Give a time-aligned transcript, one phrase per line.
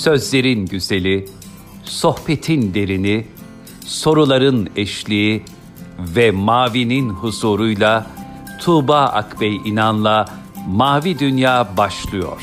[0.00, 1.28] Sözlerin güzeli,
[1.84, 3.26] sohbetin derini,
[3.86, 5.44] soruların eşliği
[5.98, 8.06] ve mavinin huzuruyla
[8.60, 10.24] Tuğba Akbey İnan'la
[10.68, 12.42] Mavi Dünya başlıyor.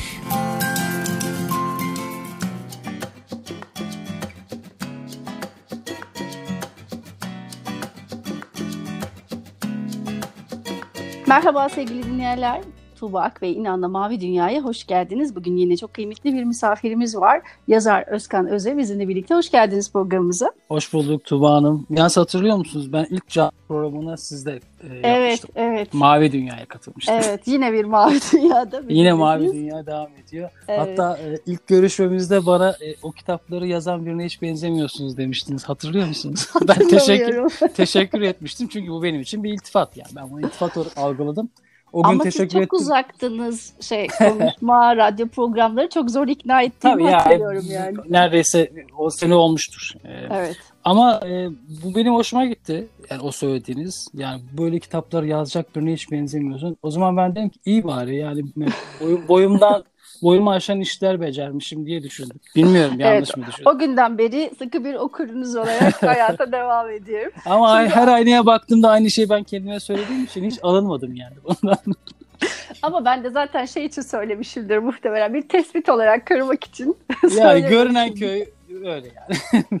[11.26, 12.77] Merhaba sevgili dinleyenler.
[12.98, 15.36] Tuğba Ak ve İnan'la Mavi Dünya'ya hoş geldiniz.
[15.36, 17.40] Bugün yine çok kıymetli bir misafirimiz var.
[17.68, 19.34] Yazar Özkan Öze bizimle birlikte.
[19.34, 20.52] Hoş geldiniz programımıza.
[20.68, 21.86] Hoş bulduk Tuğba Hanım.
[21.90, 22.92] Yalnız hatırlıyor musunuz?
[22.92, 25.94] Ben ilk canlı programına sizde e, Evet, evet.
[25.94, 27.14] Mavi Dünya'ya katılmıştım.
[27.14, 28.82] Evet, yine bir Mavi Dünya'da.
[28.88, 30.50] Yine Mavi Dünya devam ediyor.
[30.68, 30.80] Evet.
[30.80, 35.64] Hatta e, ilk görüşmemizde bana e, o kitapları yazan birine hiç benzemiyorsunuz demiştiniz.
[35.64, 36.48] Hatırlıyor musunuz?
[36.68, 40.10] ben teşekkür teşekkür etmiştim çünkü bu benim için bir iltifat yani.
[40.16, 41.50] Ben bunu iltifat olarak algıladım.
[41.92, 42.78] O gün Ama siz teşekkür çok ettim.
[42.78, 47.96] uzaktınız şey konuşma, radyo programları çok zor ikna ettiğimi Tabii ya, hatırlıyorum yani.
[48.08, 49.92] neredeyse o sene olmuştur.
[50.04, 50.56] E, Evet.
[50.84, 51.48] Ama e,
[51.84, 52.88] bu benim hoşuma gitti.
[53.10, 54.08] Yani o söylediğiniz.
[54.14, 56.76] Yani böyle kitaplar yazacak birine hiç benzemiyorsun.
[56.82, 58.42] O zaman ben dedim ki iyi bari yani
[59.00, 59.84] boyum, boyumdan
[60.22, 62.40] boyumu aşan işler becermişim diye düşündüm.
[62.56, 63.72] Bilmiyorum yanlış mı düşündüm.
[63.74, 67.32] O günden beri sıkı bir okurunuz olarak hayata devam ediyorum.
[67.46, 71.78] Ama Şimdi- her aynaya baktığımda aynı şeyi ben kendime söylediğim için hiç alınmadım yani bundan.
[72.82, 76.96] Ama ben de zaten şey için söylemişimdir muhtemelen bir tespit olarak kırmak için.
[77.36, 78.44] yani görünen köy
[78.86, 79.64] öyle yani.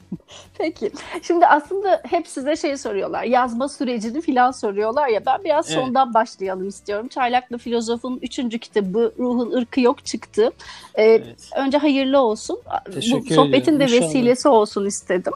[0.58, 0.90] Peki.
[1.22, 3.24] Şimdi aslında hep size şey soruyorlar.
[3.24, 5.26] Yazma sürecini filan soruyorlar ya.
[5.26, 5.80] Ben biraz Evet.
[5.84, 7.08] sondan başlayalım istiyorum.
[7.08, 10.50] Çaylaklı Filozof'un üçüncü kitabı Ruhun Irkı Yok çıktı.
[10.94, 11.50] Ee, Evet.
[11.56, 12.60] Önce hayırlı olsun.
[12.94, 13.80] Teşekkür Bu sohbetin ediyorum.
[13.80, 14.08] de İnşallah.
[14.08, 15.32] vesilesi olsun istedim.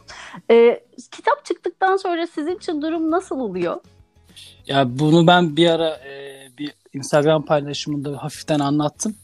[0.51, 3.81] Ee, kitap çıktıktan sonra sizin için durum nasıl oluyor?
[4.67, 9.15] Ya bunu ben bir ara e, bir Instagram paylaşımında hafiften anlattım.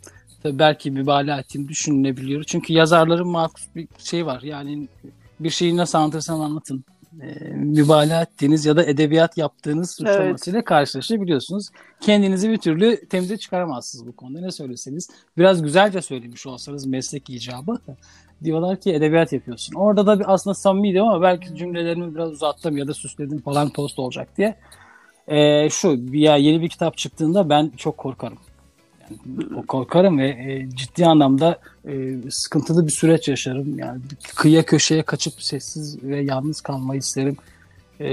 [0.43, 2.45] Tabii belki mübalağa ettiğim düşünülebiliyor.
[2.45, 4.43] Çünkü yazarların mahsus bir şey var.
[4.43, 4.89] Yani
[5.41, 6.85] bir şeyi nasıl anlatırsan anlatın.
[7.23, 11.69] E, mübalağa ettiğiniz ya da edebiyat yaptığınız suçlamasıyla karşılaşabiliyorsunuz.
[12.01, 14.41] Kendinizi bir türlü temize çıkaramazsınız bu konuda.
[14.41, 17.79] Ne söyleseniz biraz güzelce söylemiş olsanız meslek icabı
[18.45, 19.75] diyorlar ki edebiyat yapıyorsun.
[19.75, 23.99] Orada da bir aslında samimiydim ama belki cümlelerimi biraz uzattım ya da süsledim falan post
[23.99, 24.57] olacak diye.
[25.29, 28.39] Ee, şu ya yeni bir kitap çıktığında ben çok korkarım.
[29.69, 31.59] Korkarım ve e, ciddi anlamda
[31.89, 33.79] e, sıkıntılı bir süreç yaşarım.
[33.79, 34.01] Yani
[34.37, 37.37] kıyıya köşeye kaçıp sessiz ve yalnız kalmayı isterim.
[38.01, 38.07] E,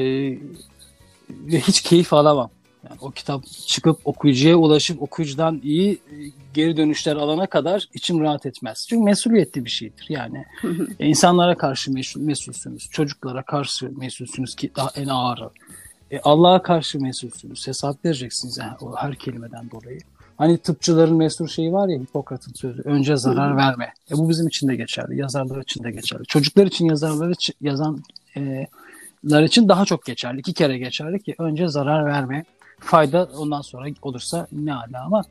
[1.29, 2.49] ve hiç keyif alamam.
[2.89, 6.15] Yani o kitap çıkıp okuyucuya ulaşıp okuyucudan iyi e,
[6.53, 8.85] geri dönüşler alana kadar içim rahat etmez.
[8.89, 10.05] Çünkü mesuliyetli bir şeydir.
[10.09, 10.45] Yani
[10.99, 12.89] e, insanlara karşı mesul, mesulsünüz.
[12.89, 15.49] Çocuklara karşı mesulsünüz ki daha en ağırı.
[16.11, 17.67] E, Allah'a karşı mesulsünüz.
[17.67, 19.99] Hesap vereceksiniz yani o her kelimeden dolayı.
[20.37, 22.81] Hani tıpçıların mesul şeyi var ya Hipokrat'ın sözü.
[22.81, 23.93] Önce zarar verme.
[24.11, 25.19] E, bu bizim için de geçerli.
[25.19, 26.25] Yazarlar için de geçerli.
[26.25, 30.39] Çocuklar için yazarlar için yazanlar için daha çok geçerli.
[30.39, 32.45] İki kere geçerli ki önce zarar verme.
[32.79, 35.23] Fayda ondan sonra olursa ne ala ama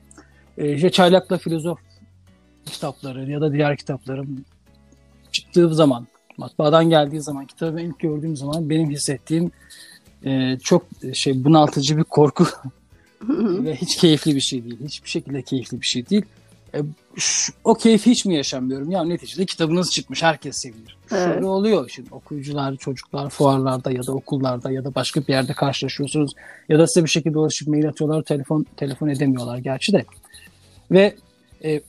[0.59, 1.79] e, işte Çaylak'la Filozof
[2.67, 4.45] kitapları ya da diğer kitaplarım
[5.33, 9.51] çıktığı zaman matbaadan geldiği zaman kitabı ilk gördüğüm zaman benim hissettiğim
[10.25, 12.47] e, çok şey bunaltıcı bir korku
[13.65, 14.79] ve hiç keyifli bir şey değil.
[14.85, 16.23] Hiçbir şekilde keyifli bir şey değil.
[16.75, 16.79] E,
[17.17, 18.91] şu- o keyfi hiç mi yaşamıyorum?
[18.91, 20.23] Ya neticede kitabınız çıkmış.
[20.23, 20.97] Herkes sevilir.
[21.13, 21.25] Evet.
[21.25, 26.33] Şöyle oluyor şimdi okuyucular, çocuklar fuarlarda ya da okullarda ya da başka bir yerde karşılaşıyorsunuz.
[26.69, 30.05] Ya da size bir şekilde ulaşıp mail atıyorlar, telefon telefon edemiyorlar gerçi de.
[30.91, 31.15] Ve
[31.65, 31.81] e,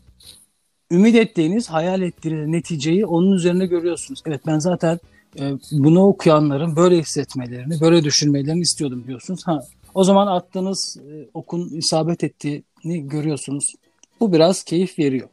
[0.91, 4.21] ümit ettiğiniz, hayal ettiğiniz neticeyi onun üzerine görüyorsunuz.
[4.25, 4.99] Evet ben zaten
[5.39, 9.47] e, bunu okuyanların böyle hissetmelerini, böyle düşünmelerini istiyordum diyorsunuz.
[9.47, 9.59] Ha,
[9.95, 13.75] o zaman attığınız e, okun isabet ettiğini görüyorsunuz.
[14.19, 15.29] Bu biraz keyif veriyor.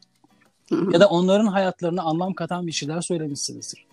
[0.92, 3.86] Ya da onların hayatlarına anlam katan bir şeyler söylemişsinizdir.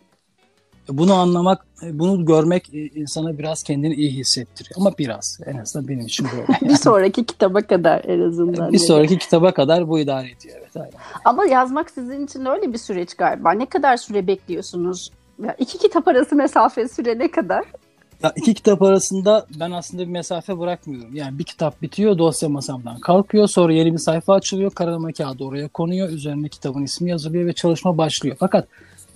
[0.90, 4.76] E, Bunu anlamak, e, bunu görmek e, insana biraz kendini iyi hissettiriyor.
[4.78, 5.40] Ama biraz.
[5.46, 6.60] En azından benim için böyle.
[6.74, 8.74] bir sonraki kitaba kadar en azından.
[8.74, 10.58] bir sonraki kitaba kadar bu idare ediyor.
[10.60, 10.94] Evet, aynen.
[11.26, 13.52] Ama yazmak sizin için öyle bir süreç galiba.
[13.52, 15.12] Ne kadar süre bekliyorsunuz?
[15.46, 17.66] Ya iki kitap arası mesafe süre ne kadar?
[18.24, 21.16] Ya iki kitap arasında ben aslında bir mesafe bırakmıyorum.
[21.16, 23.48] Yani bir kitap bitiyor, dosya masamdan kalkıyor.
[23.48, 26.10] Sonra yeni bir sayfa açılıyor, karalama kağıdı oraya konuyor.
[26.10, 28.36] Üzerine kitabın ismi yazılıyor ve çalışma başlıyor.
[28.40, 28.68] Fakat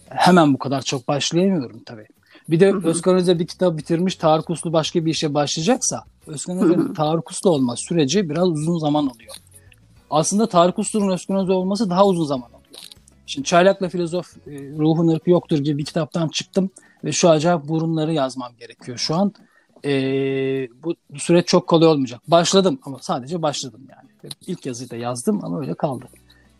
[0.09, 2.07] hemen bu kadar çok başlayamıyorum tabii.
[2.49, 6.93] Bir de Özkan Özel bir kitap bitirmiş, Tarık Uslu başka bir işe başlayacaksa Özkan Özel'in
[6.93, 9.35] Tarık Uslu olma süreci biraz uzun zaman alıyor.
[10.09, 12.62] Aslında Tarık Uslu'nun Özkan Özel olması daha uzun zaman alıyor.
[13.25, 16.69] Şimdi Çaylak'la Filozof e, Ruhun Irkı Yoktur gibi bir kitaptan çıktım
[17.03, 19.33] ve şu acayip burunları yazmam gerekiyor şu an.
[19.85, 19.91] E,
[20.83, 22.21] bu süreç çok kolay olmayacak.
[22.27, 24.31] Başladım ama sadece başladım yani.
[24.47, 26.05] İlk yazıyı da yazdım ama öyle kaldı.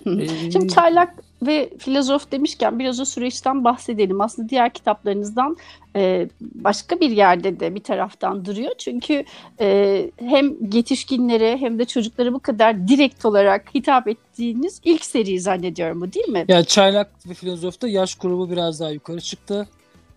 [0.05, 4.21] Ee, Şimdi çaylak ve filozof demişken biraz o süreçten bahsedelim.
[4.21, 5.57] Aslında diğer kitaplarınızdan
[5.95, 8.71] e, başka bir yerde de bir taraftan duruyor.
[8.77, 9.25] Çünkü
[9.59, 16.01] e, hem yetişkinlere hem de çocuklara bu kadar direkt olarak hitap ettiğiniz ilk seri zannediyorum
[16.01, 16.45] bu değil mi?
[16.47, 19.67] Ya çaylak ve filozofta yaş grubu biraz daha yukarı çıktı.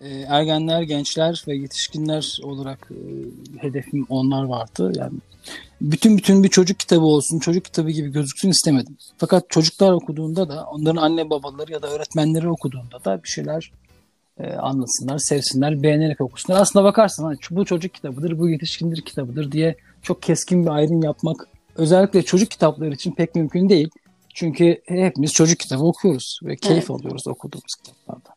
[0.01, 2.97] E, ergenler, gençler ve yetişkinler olarak e,
[3.61, 4.91] hedefim onlar vardı.
[4.95, 5.13] Yani
[5.81, 8.97] bütün bütün bir çocuk kitabı olsun, çocuk kitabı gibi gözüksün istemedim.
[9.17, 13.71] Fakat çocuklar okuduğunda da, onların anne babaları ya da öğretmenleri okuduğunda da bir şeyler
[14.39, 16.61] e, anlasınlar, sevsinler, beğenerek okusunlar.
[16.61, 21.47] Aslında bakarsan hani, bu çocuk kitabıdır, bu yetişkindir kitabıdır diye çok keskin bir ayrım yapmak
[21.75, 23.89] özellikle çocuk kitapları için pek mümkün değil.
[24.33, 27.01] Çünkü hepimiz çocuk kitabı okuyoruz ve keyif evet.
[27.01, 28.33] alıyoruz okuduğumuz kitaplardan.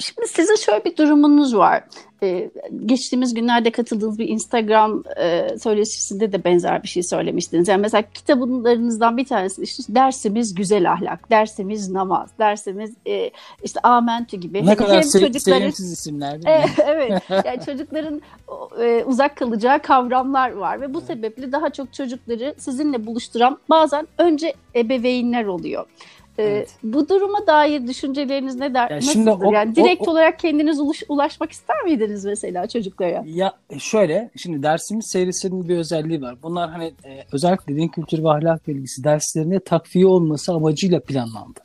[0.00, 1.84] Şimdi sizin şöyle bir durumunuz var.
[2.22, 2.50] Ee,
[2.86, 7.68] geçtiğimiz günlerde katıldığınız bir Instagram e, söyleşisinde de benzer bir şey söylemiştiniz.
[7.68, 13.30] Yani mesela kitabınlarınızdan bir tanesi işte dersimiz güzel ahlak, dersimiz namaz, dersimiz e,
[13.62, 14.66] işte amentü gibi.
[14.66, 16.64] Ne kadar se- çocukların, sevimsiz isimler değil mi?
[16.78, 17.22] E, evet.
[17.30, 18.22] Yani çocukların
[18.80, 24.54] e, uzak kalacağı kavramlar var ve bu sebeple daha çok çocukları sizinle buluşturan bazen önce
[24.74, 25.86] ebeveynler oluyor.
[26.40, 26.74] Ee, evet.
[26.82, 28.90] Bu duruma dair düşünceleriniz ne der?
[28.90, 33.24] Yani Şimdi o, yani direkt o, o, olarak kendiniz ulaş, ulaşmak ister miydiniz mesela çocuklara?
[33.26, 36.36] Ya şöyle, şimdi dersimiz serisinin bir özelliği var.
[36.42, 41.60] Bunlar hani e, özellikle din kültürü ve ahlak bilgisi derslerine takviye olması amacıyla planlandı.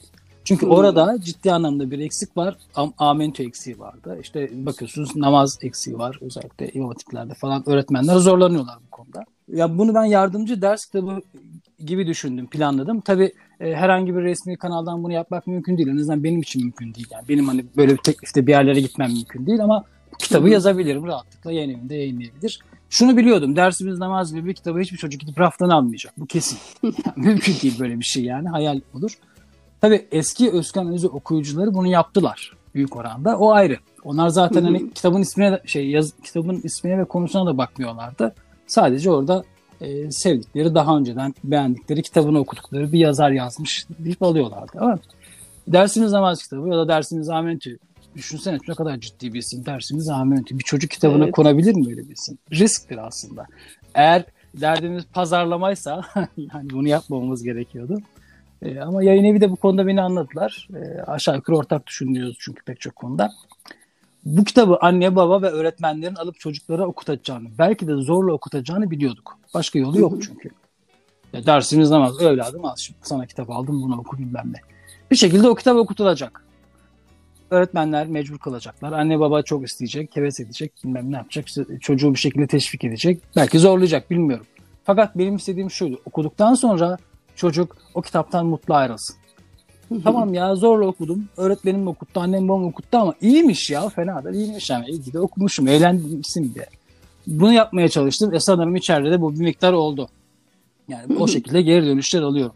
[0.46, 0.72] Çünkü hmm.
[0.72, 2.58] orada ciddi anlamda bir eksik var.
[2.76, 4.18] Am amentü eksiği vardı.
[4.22, 6.20] İşte bakıyorsunuz namaz eksiği var.
[6.22, 6.94] Özellikle imam
[7.38, 9.24] falan öğretmenler zorlanıyorlar bu konuda.
[9.48, 11.22] Ya bunu ben yardımcı ders kitabı
[11.80, 13.02] gibi düşündüm, planladım.
[13.02, 15.88] Tabii e, herhangi bir resmi kanaldan bunu yapmak mümkün değil.
[15.88, 17.08] En azından benim için mümkün değil.
[17.12, 19.84] Yani benim hani böyle bir teklifte bir yerlere gitmem mümkün değil ama
[20.20, 22.60] kitabı yazabilirim rahatlıkla yayın evinde yayınlayabilir.
[22.90, 23.56] Şunu biliyordum.
[23.56, 26.14] Dersimiz namaz gibi bir kitabı hiçbir çocuk gidip raftan almayacak.
[26.18, 26.58] Bu kesin.
[26.84, 28.50] Yani mümkün değil böyle bir şey yani.
[28.50, 29.18] Hayal olur.
[29.82, 33.38] Tabii eski Özkan Özü okuyucuları bunu yaptılar büyük oranda.
[33.38, 33.78] O ayrı.
[34.04, 38.36] Onlar zaten hani kitabın ismine şey yaz, kitabın ismine ve konusuna da bakmıyorlardı.
[38.68, 39.44] Sadece orada
[39.82, 44.78] e, sevdikleri, daha önceden beğendikleri kitabını okudukları bir yazar yazmış deyip alıyorlardı.
[44.80, 45.00] Ama
[45.68, 47.78] dersiniz namaz kitabı ya da dersiniz amentü.
[48.16, 50.60] Düşünsene ne kadar ciddi bir isim dersiniz amentü.
[50.60, 51.34] Bir çocuk kitabına evet.
[51.34, 52.38] konabilir mi öyle bir isim?
[52.52, 53.46] Risktir aslında.
[53.96, 54.24] Eğer
[54.54, 56.02] derdimiz pazarlamaysa
[56.38, 57.98] yani bunu yapmamamız gerekiyordu.
[58.62, 60.68] E, ama yayın evi de bu konuda beni anladılar.
[60.76, 63.32] E, aşağı yukarı ortak düşünüyoruz çünkü pek çok konuda
[64.26, 69.38] bu kitabı anne baba ve öğretmenlerin alıp çocuklara okutacağını, belki de zorla okutacağını biliyorduk.
[69.54, 70.50] Başka yolu yok çünkü.
[71.34, 74.62] Ya dersimiz namaz, evladım al şimdi sana kitap aldım bunu oku bilmem ne.
[75.12, 76.46] Bir şekilde o kitap okutulacak.
[77.50, 78.92] Öğretmenler mecbur kalacaklar.
[78.92, 81.46] Anne baba çok isteyecek, heves edecek, bilmem ne yapacak.
[81.82, 83.22] Çocuğu bir şekilde teşvik edecek.
[83.36, 84.46] Belki zorlayacak bilmiyorum.
[84.84, 86.00] Fakat benim istediğim şuydu.
[86.06, 86.98] Okuduktan sonra
[87.36, 89.16] çocuk o kitaptan mutlu ayrılsın
[90.04, 91.26] tamam ya zorla okudum.
[91.38, 93.90] Öğretmenim okuttu, annem babam okuttu ama iyiymiş ya.
[93.90, 94.86] Fena da değilmiş yani.
[94.90, 96.66] İyi de okumuşum, eğlenmişsin diye.
[97.28, 98.34] Bunu yapmaya çalıştım.
[98.34, 100.10] E sanırım içeride de bu bir miktar oldu.
[100.88, 102.56] Yani o şekilde geri dönüşler alıyorum.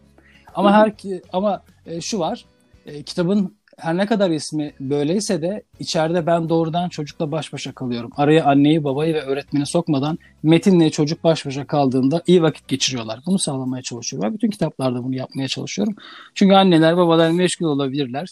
[0.54, 0.92] Ama her
[1.32, 2.44] ama e, şu var.
[2.86, 8.10] E, kitabın her ne kadar ismi böyleyse de içeride ben doğrudan çocukla baş başa kalıyorum.
[8.16, 13.20] Araya anneyi, babayı ve öğretmeni sokmadan metinle çocuk baş başa kaldığında iyi vakit geçiriyorlar.
[13.26, 14.28] Bunu sağlamaya çalışıyorum.
[14.28, 15.94] Ben bütün kitaplarda bunu yapmaya çalışıyorum.
[16.34, 18.28] Çünkü anneler, babalar meşgul olabilirler.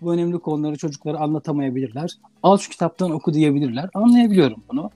[0.00, 2.10] Bu önemli konuları çocuklara anlatamayabilirler.
[2.42, 3.90] Al şu kitaptan oku diyebilirler.
[3.94, 4.90] Anlayabiliyorum bunu.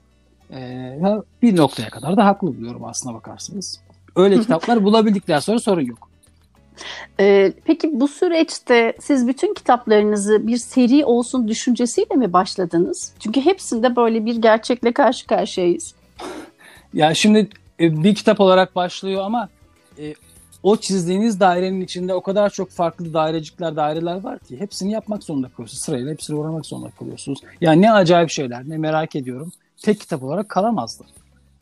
[0.51, 0.99] Ee,
[1.41, 3.81] bir noktaya kadar da haklı buluyorum aslına bakarsanız.
[4.15, 6.04] Öyle kitaplar bulabildikten sonra sorun yok.
[7.19, 13.13] Ee, peki bu süreçte siz bütün kitaplarınızı bir seri olsun düşüncesiyle mi başladınız?
[13.19, 15.95] Çünkü hepsinde böyle bir gerçekle karşı karşıyayız.
[16.93, 19.49] Ya şimdi e, bir kitap olarak başlıyor ama
[19.99, 20.13] e,
[20.63, 25.47] o çizdiğiniz dairenin içinde o kadar çok farklı dairecikler, daireler var ki hepsini yapmak zorunda
[25.49, 25.83] kalıyorsunuz.
[25.83, 27.39] Sırayla hepsini uğramak zorunda kalıyorsunuz.
[27.61, 29.51] Yani ne acayip şeyler, ne merak ediyorum.
[29.81, 31.03] Tek kitap olarak kalamazdı.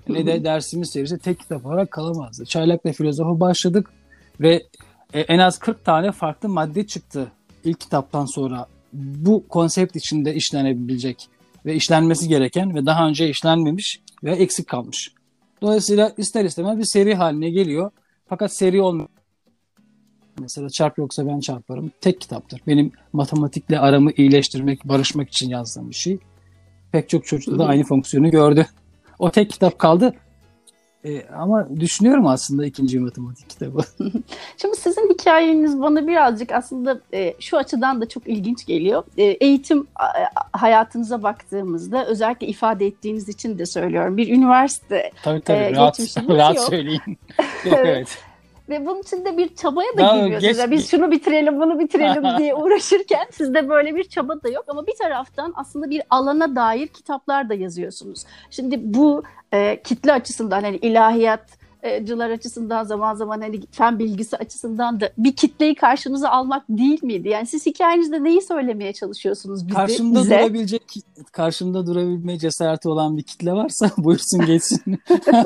[0.09, 2.45] Ne de dersimiz serisi tek kitap olarak kalamazdı.
[2.45, 3.89] Çaylak'la filozofu başladık
[4.39, 4.63] ve
[5.13, 7.31] e, en az 40 tane farklı madde çıktı
[7.63, 8.67] ilk kitaptan sonra.
[8.93, 11.29] Bu konsept içinde işlenebilecek
[11.65, 15.11] ve işlenmesi gereken ve daha önce işlenmemiş ve eksik kalmış.
[15.61, 17.91] Dolayısıyla ister istemez bir seri haline geliyor.
[18.27, 19.09] Fakat seri olmuyor.
[20.39, 21.91] Mesela çarp yoksa ben çarparım.
[22.01, 22.61] Tek kitaptır.
[22.67, 26.17] Benim matematikle aramı iyileştirmek, barışmak için yazdığım bir şey.
[26.91, 28.67] Pek çok çocukta da aynı fonksiyonu gördü.
[29.19, 30.13] O tek kitap kaldı.
[31.05, 33.79] E, ama düşünüyorum aslında ikinci matematik kitabı.
[34.57, 39.03] Şimdi sizin hikayeniz bana birazcık aslında e, şu açıdan da çok ilginç geliyor.
[39.17, 40.07] E, eğitim a,
[40.51, 44.17] hayatınıza baktığımızda özellikle ifade ettiğiniz için de söylüyorum.
[44.17, 46.65] Bir üniversite tabii, tabii, e, rahat, rahat yok.
[46.69, 47.17] söyleyeyim.
[47.65, 48.17] yok evet.
[48.73, 50.57] Ve bunun için de bir çabaya da ya, girmiyorsunuz.
[50.57, 54.65] Yani biz şunu bitirelim, bunu bitirelim diye uğraşırken sizde böyle bir çaba da yok.
[54.67, 58.23] Ama bir taraftan aslında bir alana dair kitaplar da yazıyorsunuz.
[58.49, 61.63] Şimdi bu e, kitle açısından hani ilahiyat
[62.03, 67.29] cılar açısından zaman zaman hani fen bilgisi açısından da bir kitleyi karşınıza almak değil miydi?
[67.29, 69.75] Yani siz hikayenizde neyi söylemeye çalışıyorsunuz bize?
[69.75, 70.39] Karşımda bize?
[70.39, 70.83] durabilecek
[71.31, 74.99] karşımda durabilmeye cesareti olan bir kitle varsa buyursun geçsin.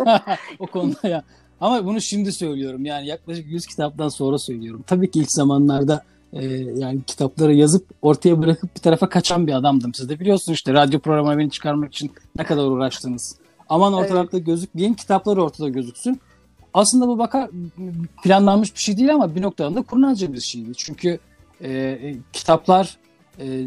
[0.59, 1.23] o konuda ya.
[1.61, 2.85] Ama bunu şimdi söylüyorum.
[2.85, 4.83] Yani yaklaşık 100 kitaptan sonra söylüyorum.
[4.87, 9.93] Tabii ki ilk zamanlarda e, yani kitapları yazıp ortaya bırakıp bir tarafa kaçan bir adamdım.
[9.93, 13.35] Siz de biliyorsunuz işte radyo programına beni çıkarmak için ne kadar uğraştınız.
[13.69, 14.45] Aman ortalıkta evet.
[14.45, 16.21] gözükmeyin, kitaplar ortada gözüksün.
[16.73, 17.49] Aslında bu bakar
[18.23, 20.71] planlanmış bir şey değil ama bir noktada da kurnazca bir şeydi.
[20.77, 21.19] Çünkü
[21.61, 21.99] e,
[22.33, 22.97] kitaplar
[23.39, 23.65] e,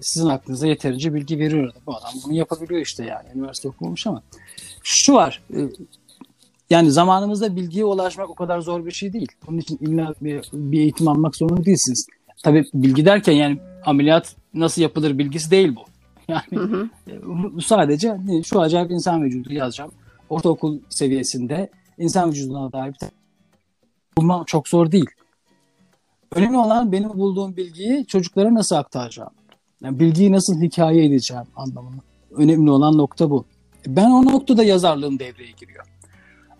[0.00, 1.72] sizin aklınıza yeterince bilgi veriyor.
[1.86, 3.28] Bu adam bunu yapabiliyor işte yani.
[3.34, 4.22] Üniversite okumamış ama.
[4.82, 5.42] Şu var.
[5.54, 5.58] E,
[6.70, 9.28] yani zamanımızda bilgiye ulaşmak o kadar zor bir şey değil.
[9.48, 12.06] Onun için illa bir, bir eğitim almak zorunda değilsiniz.
[12.44, 15.80] Tabii bilgi derken yani ameliyat nasıl yapılır bilgisi değil bu.
[16.28, 16.88] Yani hı hı.
[17.08, 17.22] E,
[17.54, 19.90] bu sadece şu acayip insan vücudu yazacağım.
[20.28, 23.08] Ortaokul seviyesinde insan vücuduna dair bir
[24.18, 25.10] bulmam çok zor değil.
[26.34, 29.30] Önemli olan benim bulduğum bilgiyi çocuklara nasıl aktaracağım.
[29.82, 32.02] Yani bilgiyi nasıl hikaye edeceğim anlamında.
[32.30, 33.44] Önemli olan nokta bu.
[33.86, 35.89] Ben o noktada yazarlığım devreye giriyor.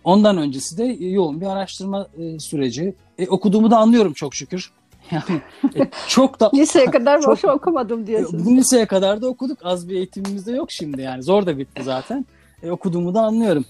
[0.04, 2.94] Ondan öncesi de yoğun bir araştırma e, süreci.
[3.18, 4.70] E, okuduğumu da anlıyorum çok şükür.
[5.10, 5.40] Yani
[5.76, 8.48] e, çok da liseye kadar boş okumadım diyorsunuz.
[8.48, 9.58] E, liseye kadar da okuduk.
[9.62, 11.22] Az bir eğitimimiz de yok şimdi yani.
[11.22, 12.26] Zor da bitti zaten.
[12.62, 13.64] E, okuduğumu da anlıyorum.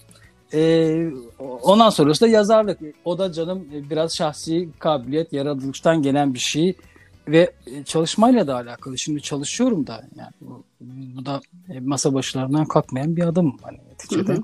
[0.53, 2.79] E, ondan sonrası da yazarlık.
[3.05, 6.75] O da canım biraz şahsi kabiliyet, yaratılıştan gelen bir şey
[7.27, 7.51] ve
[7.85, 8.97] çalışmayla da alakalı.
[8.97, 10.63] Şimdi çalışıyorum da yani bu,
[11.15, 11.41] bu da
[11.81, 14.33] masa başlarından kalkmayan bir adım hani neticede.
[14.33, 14.43] Hı hı.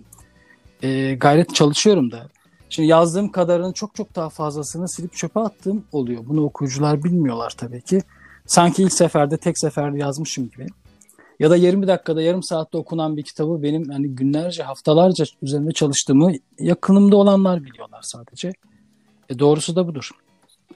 [0.83, 2.27] E, gayret çalışıyorum da.
[2.69, 6.23] Şimdi yazdığım kadarının çok çok daha fazlasını silip çöpe attığım oluyor.
[6.27, 8.01] Bunu okuyucular bilmiyorlar tabii ki.
[8.45, 10.67] Sanki ilk seferde tek seferde yazmışım gibi.
[11.39, 16.31] Ya da 20 dakikada yarım saatte okunan bir kitabı benim yani günlerce haftalarca üzerinde çalıştığımı
[16.59, 18.51] yakınımda olanlar biliyorlar sadece.
[19.29, 20.11] E doğrusu da budur.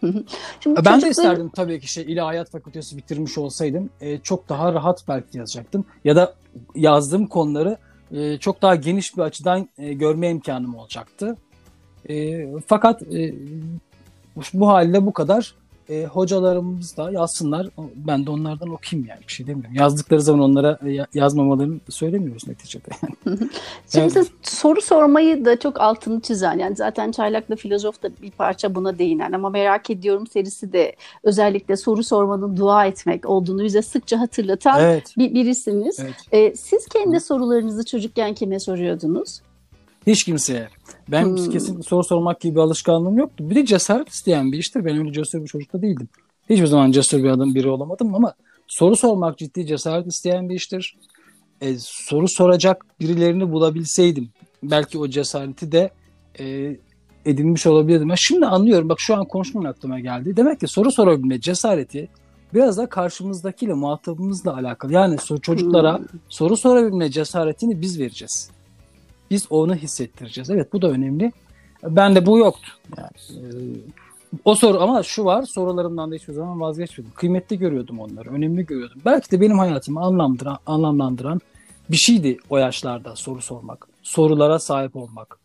[0.01, 0.25] Şimdi
[0.65, 1.01] ben çocuklar...
[1.01, 5.85] de isterdim tabii ki şey ilahiyat fakültesi bitirmiş olsaydım e, çok daha rahat belki yazacaktım.
[6.03, 6.35] Ya da
[6.75, 7.77] yazdığım konuları
[8.13, 11.37] e, çok daha geniş bir açıdan e, görme imkanım olacaktı.
[12.09, 13.33] E, fakat e,
[14.53, 15.55] bu halde bu kadar
[15.91, 17.67] e, hocalarımız da yazsınlar.
[17.95, 19.75] Ben de onlardan okuyayım yani bir şey demiyorum.
[19.75, 22.89] Yazdıkları zaman onlara e, yazmamalarını söylemiyoruz neticede.
[23.25, 23.49] Şimdi
[23.95, 24.11] evet.
[24.13, 28.99] siz soru sormayı da çok altını çizen yani zaten Çaylak'la Filozof da bir parça buna
[28.99, 34.81] değinen ama merak ediyorum serisi de özellikle soru sormanın dua etmek olduğunu bize sıkça hatırlatan
[34.81, 35.13] evet.
[35.17, 35.99] bir birisiniz.
[35.99, 36.15] Evet.
[36.31, 37.19] E, siz kendi Hı.
[37.19, 39.41] sorularınızı çocukken kime soruyordunuz?
[40.07, 40.67] Hiç kimseye.
[41.07, 41.49] Ben hmm.
[41.49, 43.49] kesin soru sormak gibi bir alışkanlığım yoktu.
[43.49, 44.85] Bir de cesaret isteyen bir iştir.
[44.85, 46.09] Ben öyle cesur bir çocuk da değildim.
[46.49, 48.33] Hiçbir zaman cesur bir adam biri olamadım ama
[48.67, 50.97] soru sormak ciddi cesaret isteyen bir iştir.
[51.61, 54.29] E, soru soracak birilerini bulabilseydim
[54.63, 55.91] belki o cesareti de
[56.39, 56.77] e,
[57.25, 58.09] edinmiş olabilirdim.
[58.09, 58.89] Ben şimdi anlıyorum.
[58.89, 60.37] Bak şu an konuşmanın aklıma geldi.
[60.37, 62.09] Demek ki soru sorabilme cesareti
[62.53, 64.93] biraz da karşımızdakiyle muhatabımızla alakalı.
[64.93, 66.05] Yani çocuklara hmm.
[66.29, 68.51] soru sorabilme cesaretini biz vereceğiz.
[69.31, 70.49] Biz onu hissettireceğiz.
[70.49, 71.31] Evet bu da önemli.
[71.83, 72.71] Ben de bu yoktu.
[72.97, 73.47] Yani, e,
[74.45, 77.11] o soru ama şu var sorularımdan da hiçbir zaman vazgeçmedim.
[77.15, 78.29] Kıymetli görüyordum onları.
[78.29, 79.01] Önemli görüyordum.
[79.05, 81.41] Belki de benim hayatımı anlamlandıran, anlamlandıran
[81.89, 83.87] bir şeydi o yaşlarda soru sormak.
[84.03, 85.37] Sorulara sahip olmak.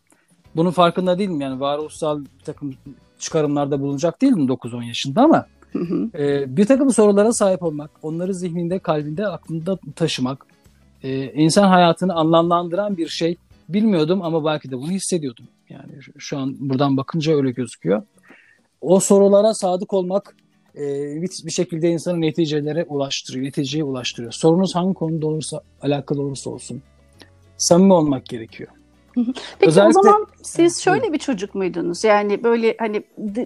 [0.55, 2.73] Bunun farkında değilim yani varoluşsal bir takım
[3.19, 5.45] çıkarımlarda bulunacak değilim 9-10 yaşında ama
[6.19, 10.45] E, bir takım sorulara sahip olmak, onları zihninde, kalbinde, aklında taşımak,
[11.03, 13.37] e, insan hayatını anlamlandıran bir şey
[13.69, 15.47] bilmiyordum ama belki de bunu hissediyordum.
[15.69, 18.03] Yani şu an buradan bakınca öyle gözüküyor.
[18.81, 20.35] O sorulara sadık olmak
[20.75, 20.81] e,
[21.21, 24.31] bir şekilde insanı neticelere ulaştırıyor, neticeye ulaştırıyor.
[24.31, 26.81] Sorunuz hangi konuda olursa, alakalı olursa olsun
[27.57, 28.69] samimi olmak gerekiyor.
[29.59, 29.99] Peki Özellikle...
[29.99, 32.03] o zaman siz şöyle bir çocuk muydunuz?
[32.03, 33.03] Yani böyle hani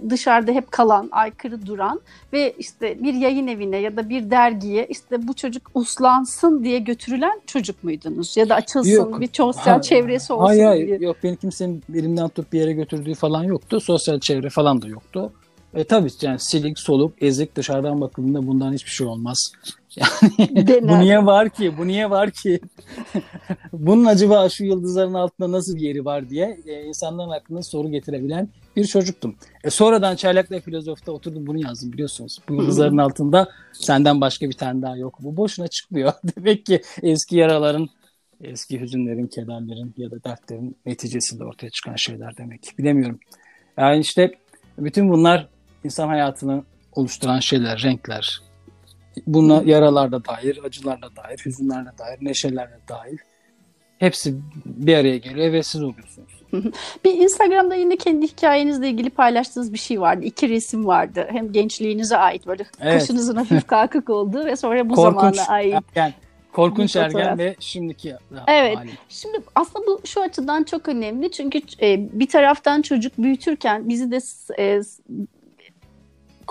[0.10, 2.02] dışarıda hep kalan, aykırı duran
[2.34, 7.42] ve işte bir yayın evine ya da bir dergiye işte bu çocuk uslansın diye götürülen
[7.46, 8.38] çocuk muydunuz?
[8.38, 9.20] Ya da açılsın, yok.
[9.20, 10.98] bir sosyal ha, çevresi olsun hayır, hayır, diye.
[10.98, 13.80] Yok, beni kimsenin elimden tutup bir yere götürdüğü falan yoktu.
[13.80, 15.32] Sosyal çevre falan da yoktu.
[15.74, 19.52] E tabii yani silik, soluk, ezik dışarıdan bakıldığında bundan hiçbir şey olmaz.
[19.98, 21.78] Yani bu niye var ki?
[21.78, 22.60] Bu niye var ki?
[23.74, 28.50] Bunun acaba şu yıldızların altında nasıl bir yeri var diye e, insanların aklına soru getirebilen
[28.76, 29.36] bir çocuktum.
[29.64, 32.40] E, sonradan Çaylak'la Filozof'ta oturdum bunu yazdım biliyorsunuz.
[32.50, 35.18] Bu yıldızların altında senden başka bir tane daha yok.
[35.20, 36.14] Bu boşuna çıkmıyor.
[36.38, 37.90] Demek ki eski yaraların,
[38.42, 42.62] eski hüzünlerin, kederlerin ya da dertlerin neticesinde ortaya çıkan şeyler demek.
[42.78, 43.20] Bilemiyorum.
[43.78, 44.32] Yani işte
[44.78, 45.48] Bütün bunlar
[45.84, 46.64] insan hayatını
[46.96, 48.42] oluşturan şeyler, renkler.
[49.28, 53.18] Buna yaralar da dair, acılar da dair, hüzünler de dair, neşeler de dahil.
[54.00, 54.36] Hepsi
[54.66, 56.42] bir araya geliyor ve siz oluyorsunuz.
[57.06, 60.26] Bir Instagram'da yine kendi hikayenizle ilgili paylaştığınız bir şey vardı.
[60.26, 61.28] İki resim vardı.
[61.30, 63.00] Hem gençliğinize ait böyle Evet.
[63.00, 65.74] kaşınızın hafif kalkık olduğu ve sonra bu Korkunç zamana ait.
[65.74, 66.14] ergen,
[66.54, 68.16] korkunç ergen ve şimdiki
[68.48, 68.78] Evet.
[68.78, 68.90] hali.
[69.10, 74.20] Şimdi aslında bu şu açıdan çok önemli çünkü e, bir taraftan çocuk büyütürken bizi de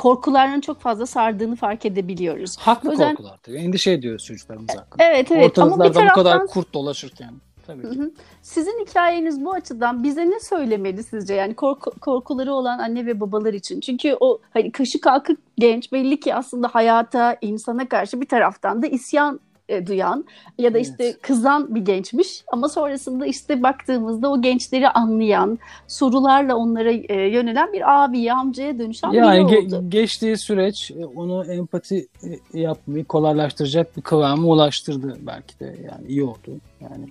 [0.01, 2.57] e, korkuların çok fazla sardığını fark edebiliyoruz.
[2.59, 3.57] Haklı O yüzden- korkular tabii.
[3.57, 5.05] Endişe ediyoruz çocuklarımız hakkında.
[5.05, 7.35] Evet evet ama bir Ortalıklarda bu taraftan kadar kurt dolaşırken.
[7.67, 7.83] Tabii.
[7.83, 8.11] Hı hı.
[8.43, 11.35] Sizin hikayeniz bu açıdan bize ne söylemeli sizce?
[11.35, 13.81] Yani korku- korkuları olan anne ve babalar için.
[13.81, 18.87] Çünkü o hani kaşı kalkık genç belli ki aslında hayata, insana karşı bir taraftan da
[18.87, 19.41] isyan
[19.71, 20.25] e, duyan
[20.59, 20.89] ya da Evet.
[20.91, 27.73] işte kızan bir gençmiş ama sonrasında işte baktığımızda o gençleri anlayan, sorularla onlara e, yönelen
[27.73, 29.85] bir abi, amcaya dönüşen Yani biri ge- oldu.
[29.91, 32.07] geçtiği süreç e, onu empati
[32.55, 35.77] e, yapmayı kolaylaştıracak bir kıvama ulaştırdı belki de.
[35.85, 36.59] Yani iyi oldu.
[36.81, 37.07] Yani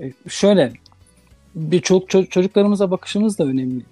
[0.00, 0.72] e, şöyle
[1.54, 3.82] birçok ço- çocuklarımıza bakışımız da önemli.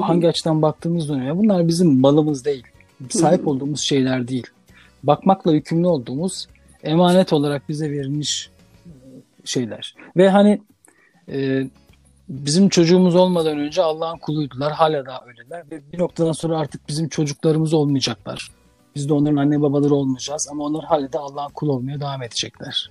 [0.00, 1.38] Hangi açıdan baktığımız da önemli.
[1.38, 2.64] Bunlar bizim malımız değil.
[3.10, 4.46] Sahip olduğumuz şeyler değil.
[5.02, 6.48] Bakmakla yükümlü olduğumuz
[6.84, 8.50] emanet olarak bize verilmiş
[8.86, 8.90] e,
[9.44, 9.94] şeyler.
[10.16, 10.60] Ve hani
[11.28, 11.68] e,
[12.28, 14.72] bizim çocuğumuz olmadan önce Allah'ın kuluydular.
[14.72, 15.64] Hala da öyleler.
[15.70, 18.50] Ve bir noktadan sonra artık bizim çocuklarımız olmayacaklar.
[18.94, 22.90] Biz de onların anne babaları olmayacağız ama onlar hala da Allah'ın kulu olmaya devam edecekler.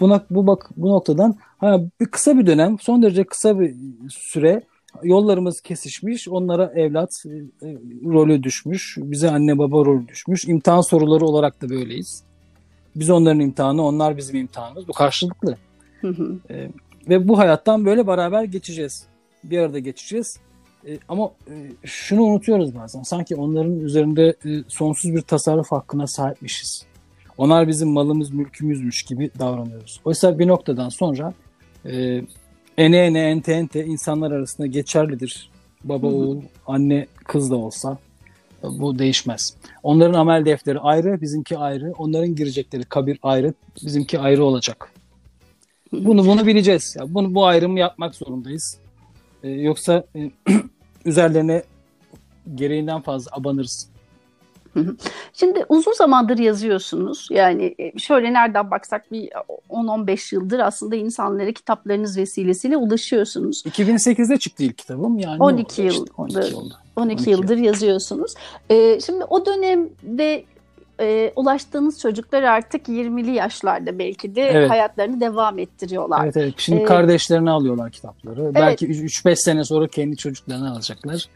[0.00, 3.74] Buna, bu bak bu noktadan ha, bir kısa bir dönem, son derece kısa bir
[4.08, 4.62] süre
[5.02, 6.28] yollarımız kesişmiş.
[6.28, 7.74] Onlara evlat e, e,
[8.04, 8.96] rolü düşmüş.
[8.98, 10.44] Bize anne baba rolü düşmüş.
[10.44, 12.27] İmtihan soruları olarak da böyleyiz.
[13.00, 14.88] Biz onların imtihanı, onlar bizim imtihanımız.
[14.88, 15.56] Bu karşılıklı.
[16.00, 16.38] Hı hı.
[17.08, 19.06] Ve bu hayattan böyle beraber geçeceğiz.
[19.44, 20.38] Bir arada geçeceğiz.
[20.86, 23.02] E, ama e, şunu unutuyoruz bazen.
[23.02, 26.86] Sanki onların üzerinde e, sonsuz bir tasarruf hakkına sahipmişiz.
[27.38, 30.00] Onlar bizim malımız, mülkümüzmüş gibi davranıyoruz.
[30.04, 31.34] Oysa bir noktadan sonra
[31.84, 32.22] e,
[32.78, 35.50] ene ene ente ente insanlar arasında geçerlidir.
[35.84, 37.98] Baba oğul, anne kız da olsa
[38.62, 39.56] bu değişmez.
[39.82, 41.92] Onların amel defteri ayrı, bizimki ayrı.
[41.98, 44.92] Onların girecekleri kabir ayrı, bizimki ayrı olacak.
[45.92, 46.96] Bunu bunu bileceğiz.
[46.98, 48.78] Ya bunu bu ayrımı yapmak zorundayız.
[49.42, 50.30] Ee, yoksa e,
[51.04, 51.62] üzerlerine
[52.54, 53.88] gereğinden fazla abanırız.
[55.32, 57.28] Şimdi uzun zamandır yazıyorsunuz.
[57.30, 59.30] Yani e, şöyle nereden baksak bir
[59.70, 63.62] 10-15 yıldır aslında insanlara kitaplarınız vesilesiyle ulaşıyorsunuz.
[63.66, 65.18] 2008'de çıktı ilk kitabım.
[65.18, 65.82] Yani ne 12 oldu işte?
[65.82, 66.12] yıldır.
[66.16, 66.74] 12 oldu.
[66.98, 68.34] 12, 12 yıldır yazıyorsunuz.
[68.70, 70.44] Ee, şimdi o dönemde
[71.00, 74.70] e, ulaştığınız çocuklar artık 20'li yaşlarda belki de Evet.
[74.70, 76.24] hayatlarını devam ettiriyorlar.
[76.24, 76.54] Evet evet.
[76.56, 78.54] Şimdi Ee, kardeşlerine alıyorlar kitapları.
[78.54, 81.28] Belki 3-5 sene sonra kendi çocuklarına alacaklar.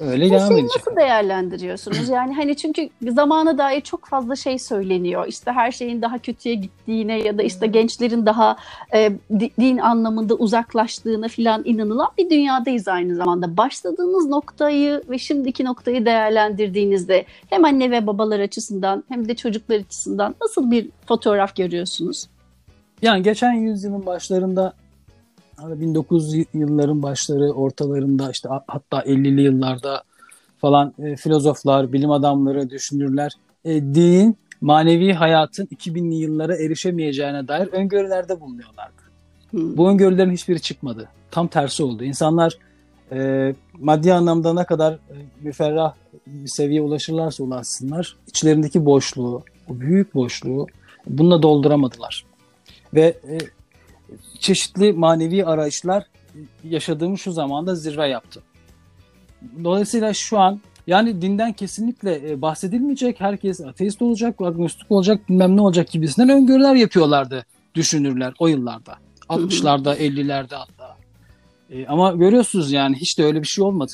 [0.00, 0.76] Öyle Bu devam şeyi edecek.
[0.76, 2.08] nasıl değerlendiriyorsunuz?
[2.08, 5.26] Yani hani çünkü zamana dair çok fazla şey söyleniyor.
[5.28, 8.56] İşte her şeyin daha kötüye gittiğine ya da işte gençlerin daha
[8.94, 13.56] e, di- din anlamında uzaklaştığına filan inanılan bir dünyadayız aynı zamanda.
[13.56, 20.34] Başladığınız noktayı ve şimdiki noktayı değerlendirdiğinizde hem anne ve babalar açısından hem de çocuklar açısından
[20.42, 22.26] nasıl bir fotoğraf görüyorsunuz?
[23.02, 24.72] Yani geçen yüzyılın başlarında
[25.70, 30.02] 1900 yılların başları ortalarında işte hatta 50'li yıllarda
[30.58, 33.32] falan e, filozoflar, bilim adamları, düşünürler
[33.64, 39.02] e, dinin manevi hayatın 2000'li yıllara erişemeyeceğine dair öngörülerde bulunuyorlardı.
[39.50, 39.76] Hı.
[39.76, 41.08] Bu öngörülerin hiçbiri çıkmadı.
[41.30, 42.04] Tam tersi oldu.
[42.04, 42.58] İnsanlar
[43.12, 45.94] e, maddi anlamda ne kadar e, müferrah
[46.26, 50.66] bir seviyeye ulaşırlarsa ulaşsınlar, içlerindeki boşluğu, o büyük boşluğu
[51.06, 52.24] bununla dolduramadılar.
[52.94, 53.38] Ve e,
[54.42, 56.04] çeşitli manevi arayışlar
[56.64, 58.42] yaşadığımız şu zamanda zirve yaptı.
[59.64, 65.60] Dolayısıyla şu an yani dinden kesinlikle e, bahsedilmeyecek, herkes ateist olacak, agnostik olacak, bilmem ne
[65.60, 68.96] olacak gibisinden öngörüler yapıyorlardı düşünürler o yıllarda.
[69.28, 70.96] 60'larda, 50'lerde hatta.
[71.70, 73.92] E, ama görüyorsunuz yani hiç de öyle bir şey olmadı.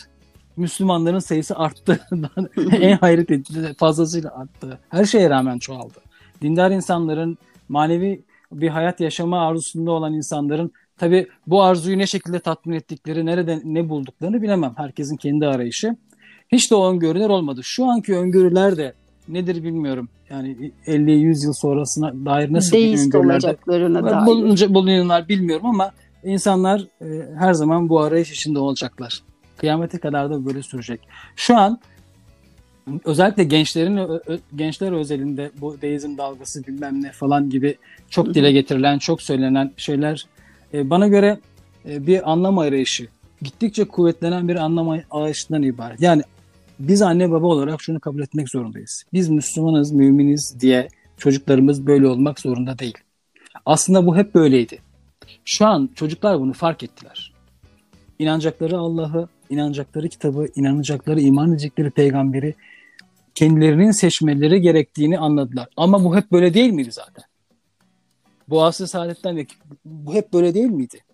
[0.57, 2.01] Müslümanların sayısı arttı.
[2.73, 4.79] en hayret edici fazlasıyla arttı.
[4.89, 5.99] Her şeye rağmen çoğaldı.
[6.43, 12.77] Dindar insanların manevi bir hayat yaşama arzusunda olan insanların tabi bu arzuyu ne şekilde tatmin
[12.77, 14.73] ettikleri, nereden ne bulduklarını bilemem.
[14.77, 15.97] Herkesin kendi arayışı.
[16.53, 17.61] Hiç de o öngörüler olmadı.
[17.65, 18.93] Şu anki öngörüler de
[19.29, 20.09] nedir bilmiyorum.
[20.31, 24.27] Yani 50-100 yıl sonrasına dair nasıl bir Deist öngörülerde olacaklarına dair.
[24.27, 25.91] bulunca- bulunuyorlar bilmiyorum ama
[26.25, 27.07] insanlar e,
[27.39, 29.23] her zaman bu arayış içinde olacaklar.
[29.57, 31.01] Kıyamete kadar da böyle sürecek.
[31.37, 31.81] Şu an
[33.05, 34.21] özellikle gençlerin
[34.57, 37.77] gençler özelinde bu deizm dalgası bilmem ne falan gibi
[38.11, 40.27] çok dile getirilen, çok söylenen şeyler
[40.75, 41.39] e, bana göre
[41.89, 43.09] e, bir anlam arayışı
[43.43, 46.01] gittikçe kuvvetlenen bir anlam arayışından ibaret.
[46.01, 46.23] Yani
[46.79, 49.05] biz anne baba olarak şunu kabul etmek zorundayız.
[49.13, 52.99] Biz Müslümanız, müminiz diye çocuklarımız böyle olmak zorunda değil.
[53.67, 54.79] Aslında bu hep böyleydi.
[55.45, 57.33] Şu an çocuklar bunu fark ettiler.
[58.19, 62.55] İnanacakları Allah'ı, inanacakları kitabı, inanacakları, iman edecekleri peygamberi
[63.39, 65.69] kendilerinin seçmeleri gerektiğini anladılar.
[65.77, 67.25] Ama bu hep böyle değil miydi zaten?
[68.49, 69.47] Bu asr saadetten
[69.85, 71.05] bu hep böyle değil miydi?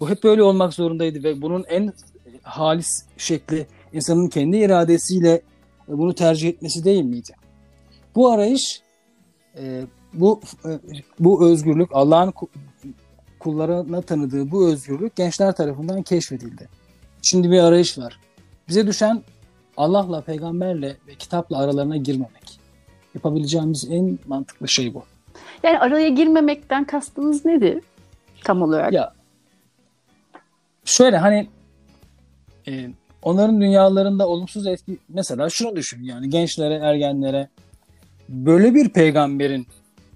[0.00, 1.92] Bu hep böyle olmak zorundaydı ve bunun en
[2.42, 5.42] halis şekli insanın kendi iradesiyle
[5.88, 7.32] bunu tercih etmesi değil miydi?
[8.14, 8.82] Bu arayış
[9.58, 9.82] e,
[10.14, 10.70] bu e,
[11.18, 12.32] bu özgürlük Allah'ın
[13.38, 16.68] kullarına tanıdığı bu özgürlük gençler tarafından keşfedildi.
[17.22, 18.20] Şimdi bir arayış var.
[18.68, 19.22] Bize düşen
[19.80, 22.60] Allah'la, peygamberle ve kitapla aralarına girmemek.
[23.14, 25.02] Yapabileceğimiz en mantıklı şey bu.
[25.62, 27.82] Yani araya girmemekten kastınız nedir
[28.44, 28.92] tam olarak?
[28.92, 29.12] Ya
[30.84, 31.48] şöyle hani
[32.68, 32.90] e,
[33.22, 37.48] onların dünyalarında olumsuz etki mesela şunu düşün yani gençlere, ergenlere
[38.28, 39.66] böyle bir peygamberin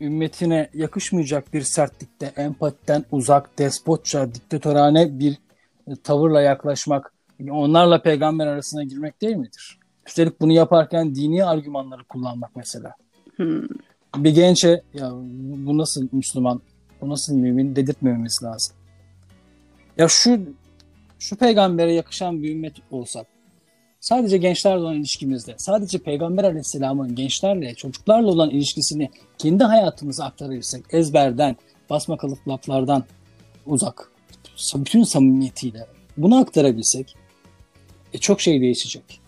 [0.01, 5.39] ümmetine yakışmayacak bir sertlikte, empatiden uzak, despotça, diktatörane bir
[6.03, 7.14] tavırla yaklaşmak,
[7.51, 9.79] onlarla peygamber arasına girmek değil midir?
[10.07, 12.95] Üstelik bunu yaparken dini argümanları kullanmak mesela.
[13.37, 13.63] Hmm.
[14.17, 15.13] Bir gençe ya
[15.67, 16.61] bu nasıl Müslüman,
[17.01, 18.77] bu nasıl mümin dedirtmememiz lazım.
[19.99, 20.41] Ya şu
[21.19, 23.27] şu peygambere yakışan bir ümmet olsak,
[24.01, 31.57] sadece gençlerle olan ilişkimizde, sadece Peygamber Aleyhisselam'ın gençlerle, çocuklarla olan ilişkisini kendi hayatımıza aktarırsak, ezberden,
[31.91, 33.05] basma kalıp laflardan
[33.67, 34.13] uzak,
[34.75, 37.17] bütün samimiyetiyle bunu aktarabilsek,
[38.15, 39.25] e, çok şey değişecek.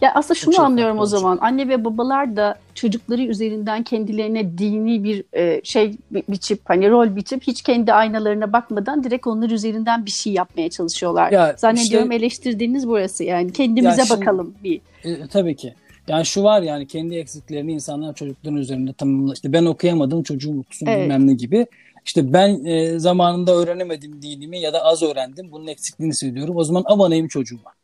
[0.00, 1.38] Ya aslında şunu Çok anlıyorum o zaman.
[1.40, 7.42] Anne ve babalar da çocukları üzerinden kendilerine dini bir e, şey biçip hani rol biçip
[7.42, 11.32] hiç kendi aynalarına bakmadan direkt onlar üzerinden bir şey yapmaya çalışıyorlar.
[11.32, 14.80] Ya Zannediyorum işte, eleştirdiğiniz burası yani kendimize ya şimdi, bakalım bir.
[15.04, 15.74] E, tabii ki.
[16.08, 20.86] Yani şu var yani kendi eksiklerini insanlar çocukların üzerinde tamamla işte ben okuyamadım çocuğum okusun
[20.86, 21.02] evet.
[21.02, 21.66] bilmem ne gibi.
[22.06, 25.48] İşte ben e, zamanında öğrenemedim dinimi ya da az öğrendim.
[25.52, 26.56] Bunun eksikliğini söylüyorum.
[26.56, 27.74] O zaman abanayım çocuğuma.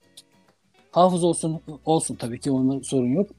[0.91, 3.31] Hafız olsun olsun tabii ki onda sorun yok.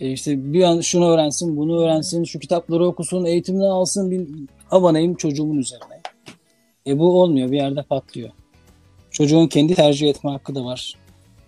[0.00, 4.28] E işte bir an şunu öğrensin, bunu öğrensin, şu kitapları okusun, eğitimini alsın, bir
[4.70, 6.00] abanayım çocuğumun üzerine.
[6.86, 8.30] E bu olmuyor, bir yerde patlıyor.
[9.10, 10.94] Çocuğun kendi tercih etme hakkı da var.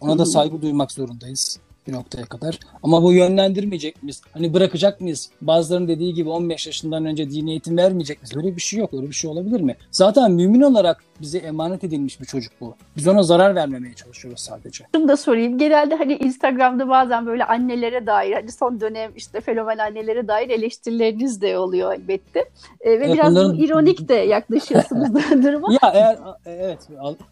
[0.01, 2.59] Ona da saygı duymak zorundayız bir noktaya kadar.
[2.83, 4.23] Ama bu yönlendirmeyecek miyiz?
[4.33, 5.31] Hani bırakacak mıyız?
[5.41, 8.37] Bazılarının dediği gibi 15 yaşından önce dini eğitim vermeyecek miyiz?
[8.37, 8.95] Öyle bir şey yok.
[8.95, 9.77] Öyle bir şey olabilir mi?
[9.91, 12.75] Zaten mümin olarak bize emanet edilmiş bir çocuk bu.
[12.97, 14.85] Biz ona zarar vermemeye çalışıyoruz sadece.
[14.95, 15.59] Şunu da sorayım.
[15.59, 21.43] Genelde hani Instagram'da bazen böyle annelere dair hani son dönem işte fenomen annelere dair eleştirileriniz
[21.43, 22.41] de oluyor elbette.
[22.81, 23.57] Ee, ve evet, biraz onların...
[23.57, 25.09] ironik de yaklaşıyorsunuz
[25.45, 25.73] duruma.
[25.73, 26.79] Ya eğer evet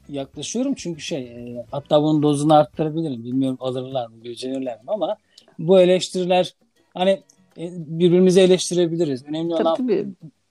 [0.08, 3.24] yaklaşıyorum çünkü şey e, hatta bunun dozunu arttırabilirim.
[3.24, 4.14] Bilmiyorum alırlar mı,
[4.48, 5.16] mi ama
[5.58, 6.54] bu eleştiriler
[6.94, 7.10] hani
[7.58, 9.24] e, birbirimizi eleştirebiliriz.
[9.26, 10.06] Önemli olan tabii.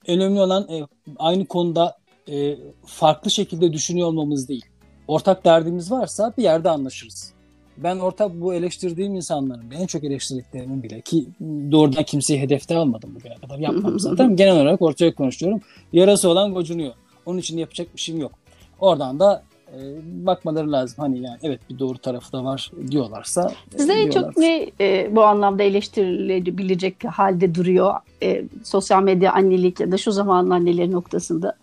[0.06, 0.86] önemli olan e,
[1.18, 1.96] aynı konuda
[2.28, 4.64] e, farklı şekilde düşünüyor olmamız değil.
[5.08, 7.32] Ortak derdimiz varsa bir yerde anlaşırız.
[7.76, 11.26] Ben ortak bu eleştirdiğim insanların en çok eleştirdiklerimin bile ki
[11.72, 14.36] doğrudan kimseyi hedefte almadım bugüne kadar yapmam zaten.
[14.36, 15.60] Genel olarak ortaya konuşuyorum.
[15.92, 16.94] Yarası olan gocunuyor.
[17.26, 18.32] Onun için yapacak bir şeyim yok.
[18.80, 19.42] Oradan da
[19.76, 19.80] e,
[20.26, 20.96] bakmaları lazım.
[20.98, 23.52] Hani yani evet bir doğru tarafı da var diyorlarsa.
[23.74, 29.80] E, Size en çok ne e, bu anlamda eleştirilebilecek halde duruyor e, sosyal medya annelik
[29.80, 31.54] ya da şu zamanın anneleri noktasında?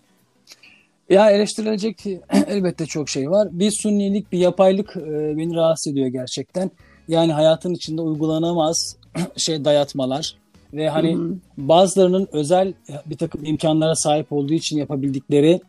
[1.10, 2.06] Ya eleştirilecek
[2.46, 3.48] elbette çok şey var.
[3.52, 6.70] Bir sunnilik, bir yapaylık e, beni rahatsız ediyor gerçekten.
[7.08, 8.96] Yani hayatın içinde uygulanamaz
[9.36, 10.34] şey dayatmalar
[10.72, 11.34] ve hani hı hı.
[11.56, 12.74] bazılarının özel
[13.06, 15.60] bir takım imkanlara sahip olduğu için yapabildikleri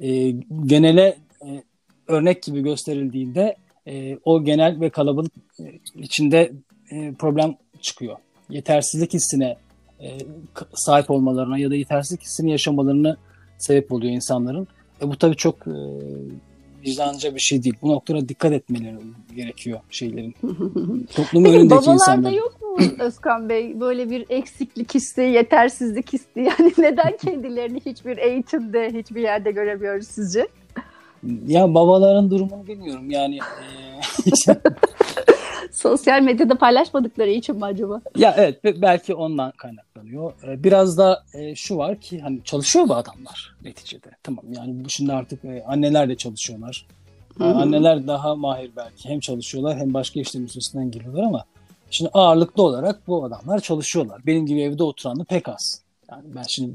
[0.00, 0.30] e,
[0.66, 1.16] genele e,
[2.08, 5.64] örnek gibi gösterildiğinde e, o genel ve kalabalık e,
[5.94, 6.52] içinde
[6.90, 8.16] e, problem çıkıyor.
[8.50, 9.56] Yetersizlik hissine
[10.00, 10.18] e,
[10.74, 13.16] sahip olmalarına ya da yetersizlik hissini yaşamalarını
[13.58, 14.68] sebep oluyor insanların.
[15.02, 15.76] E, bu tabii çok e,
[16.86, 17.74] vicdanca bir şey değil.
[17.82, 18.96] Bu noktada dikkat etmeleri
[19.36, 20.32] gerekiyor şeylerin.
[21.14, 21.86] Toplumun Peki, önündeki.
[21.86, 26.26] Babalarda yok mu Özkan Bey böyle bir eksiklik hissi, yetersizlik hissi?
[26.36, 30.48] Yani neden kendilerini hiçbir eğitimde, hiçbir yerde göremiyoruz sizce?
[31.46, 33.36] Ya babaların durumunu bilmiyorum yani.
[33.36, 33.70] E,
[35.72, 38.00] Sosyal medyada paylaşmadıkları için mi acaba?
[38.16, 40.32] Ya evet belki ondan kaynaklanıyor.
[40.46, 44.10] Ee, biraz da e, şu var ki hani çalışıyor bu adamlar neticede.
[44.22, 46.86] Tamam yani bu şimdi artık e, anneler de çalışıyorlar.
[47.40, 49.08] Yani anneler daha mahir belki.
[49.08, 51.44] Hem çalışıyorlar hem başka işlerin üstesinden geliyorlar ama
[51.90, 54.20] şimdi ağırlıklı olarak bu adamlar çalışıyorlar.
[54.26, 55.82] Benim gibi evde oturanı pek az.
[56.10, 56.72] Yani ben şimdi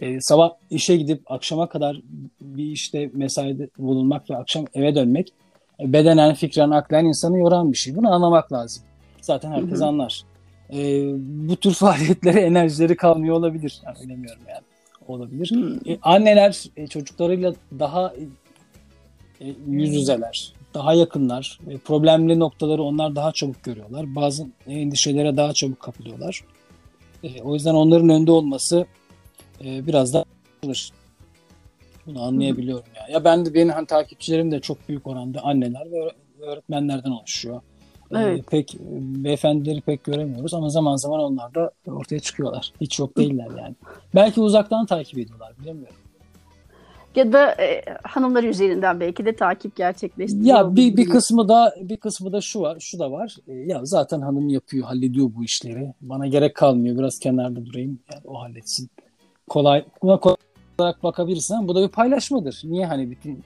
[0.00, 2.00] E, sabah işe gidip akşama kadar
[2.40, 5.32] bir işte mesaide bulunmak ve akşam eve dönmek
[5.80, 7.96] e, bedenen, fikren, aklen insanı yoran bir şey.
[7.96, 8.82] Bunu anlamak lazım.
[9.20, 9.86] Zaten herkes hı hı.
[9.86, 10.22] anlar.
[10.72, 13.80] E, bu tür faaliyetlere enerjileri kalmıyor olabilir.
[13.84, 14.62] Yani bilemiyorum yani.
[15.08, 15.52] Olabilir.
[15.86, 18.14] E, anneler e, çocuklarıyla daha
[19.40, 21.58] e, yüz yüzeler, daha yakınlar.
[21.70, 24.14] E, problemli noktaları onlar daha çabuk görüyorlar.
[24.14, 26.44] Bazı endişelere daha çabuk kapılıyorlar.
[27.22, 28.86] E, o yüzden onların önde olması
[29.64, 30.24] e, biraz da
[30.64, 30.92] alır.
[32.06, 33.14] Bunu anlayabiliyorum ya.
[33.14, 37.60] Ya ben de benim hani takipçilerim de çok büyük oranda anneler ve öğretmenlerden oluşuyor.
[38.10, 38.38] Ee, evet.
[38.38, 38.76] Ee, pek
[39.24, 42.72] beyefendileri pek göremiyoruz ama zaman zaman onlar da ortaya çıkıyorlar.
[42.80, 43.74] Hiç yok değiller yani.
[44.14, 45.96] Belki uzaktan takip ediyorlar bilemiyorum.
[47.16, 50.56] Ya da e, hanımlar üzerinden belki de takip gerçekleştiriyor.
[50.56, 53.36] Ya bir, bir kısmı da bir kısmı da şu var, şu da var.
[53.48, 55.94] E, ya zaten hanım yapıyor, hallediyor bu işleri.
[56.00, 56.98] Bana gerek kalmıyor.
[56.98, 57.98] Biraz kenarda durayım.
[58.12, 58.90] Yani o halletsin.
[59.48, 60.36] Kolay buna kolay
[60.78, 62.62] olarak bakabilirsin bu da bir paylaşmadır.
[62.64, 63.44] Niye hani bütün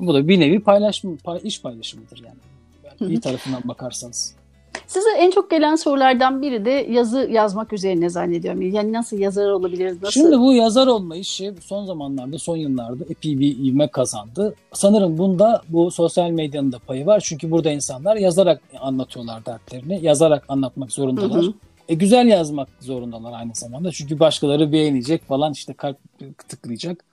[0.00, 2.38] bu da bir nevi paylaşma pay, iş paylaşımıdır yani.
[2.84, 4.40] yani iyi tarafından bakarsanız.
[4.86, 8.62] Size en çok gelen sorulardan biri de yazı yazmak üzerine zannediyorum.
[8.62, 10.02] Yani nasıl yazar olabiliriz?
[10.02, 10.12] Nasıl?
[10.20, 14.54] Şimdi bu yazar olma işi son zamanlarda, son yıllarda epey bir ivme kazandı.
[14.72, 17.20] Sanırım bunda bu sosyal medyanın da payı var.
[17.24, 19.98] Çünkü burada insanlar yazarak anlatıyorlar dertlerini.
[20.02, 21.42] Yazarak anlatmak zorundalar.
[21.42, 21.52] Hı hı.
[21.90, 23.92] E, güzel yazmak zorundalar aynı zamanda.
[23.92, 25.98] Çünkü başkaları beğenecek falan işte kalp
[26.48, 27.04] tıklayacak.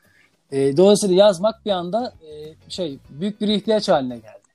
[0.51, 4.47] E, dolayısıyla yazmak bir anda e, şey büyük bir ihtiyaç haline geldi.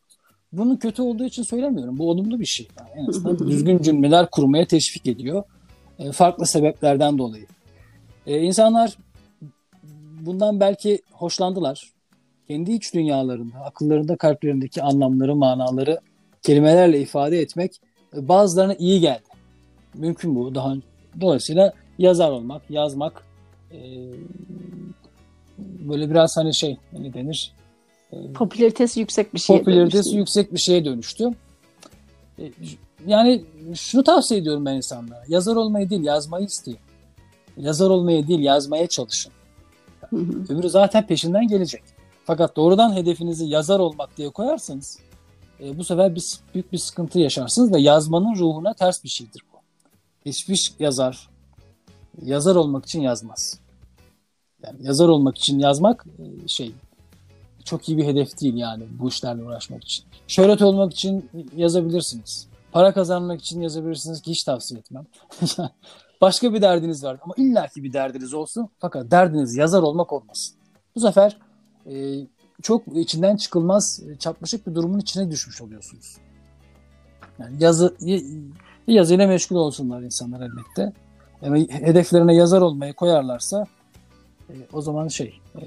[0.52, 1.98] Bunun kötü olduğu için söylemiyorum.
[1.98, 2.68] Bu olumlu bir şey.
[2.78, 5.42] Yani en azından düzgün cümleler kurmaya teşvik ediyor.
[5.98, 7.46] E, farklı sebeplerden dolayı.
[8.26, 8.96] E, insanlar
[10.20, 11.92] bundan belki hoşlandılar.
[12.48, 16.00] Kendi iç dünyalarında, akıllarında, kalplerindeki anlamları, manaları
[16.42, 17.80] kelimelerle ifade etmek
[18.16, 19.31] e, bazılarına iyi geldi.
[19.94, 20.55] Mümkün bu.
[20.55, 20.74] Daha
[21.20, 23.24] dolayısıyla yazar olmak, yazmak
[23.72, 23.78] e,
[25.59, 27.52] böyle biraz hani şey ne denir?
[28.12, 29.59] E, popülaritesi yüksek bir şey.
[29.59, 30.18] Popülaritesi dönüştü.
[30.18, 31.31] yüksek bir şeye dönüştü.
[32.38, 32.50] E,
[33.07, 35.24] yani şunu tavsiye ediyorum ben insanlara.
[35.28, 36.78] Yazar olmayı değil, yazmayı isteyin.
[37.57, 39.33] Yazar olmayı değil, yazmaya çalışın.
[40.11, 40.44] Hı hı.
[40.48, 41.83] Öbürü zaten peşinden gelecek.
[42.24, 44.98] Fakat doğrudan hedefinizi yazar olmak diye koyarsanız
[45.61, 46.24] e, bu sefer bir,
[46.55, 49.42] büyük bir sıkıntı yaşarsınız ve yazmanın ruhuna ters bir şeydir.
[50.26, 51.32] Hiçbir yazar
[52.22, 53.58] yazar olmak için yazmaz.
[54.62, 56.74] Yani yazar olmak için yazmak e, şey
[57.64, 60.04] çok iyi bir hedef değil yani bu işlerle uğraşmak için.
[60.28, 62.48] Şöhret olmak için yazabilirsiniz.
[62.72, 65.06] Para kazanmak için yazabilirsiniz ki hiç tavsiye etmem.
[66.20, 70.56] Başka bir derdiniz var ama illaki bir derdiniz olsun fakat derdiniz yazar olmak olmasın.
[70.94, 71.38] Bu sefer
[71.87, 72.26] e,
[72.62, 76.16] çok içinden çıkılmaz e, çatmışık bir durumun içine düşmüş oluyorsunuz.
[77.42, 77.94] Yani yazı
[78.87, 80.92] yazıyla meşgul olsunlar insanlar elbette.
[81.42, 83.66] Yani hedeflerine yazar olmayı koyarlarsa
[84.50, 85.62] e, o zaman şey e,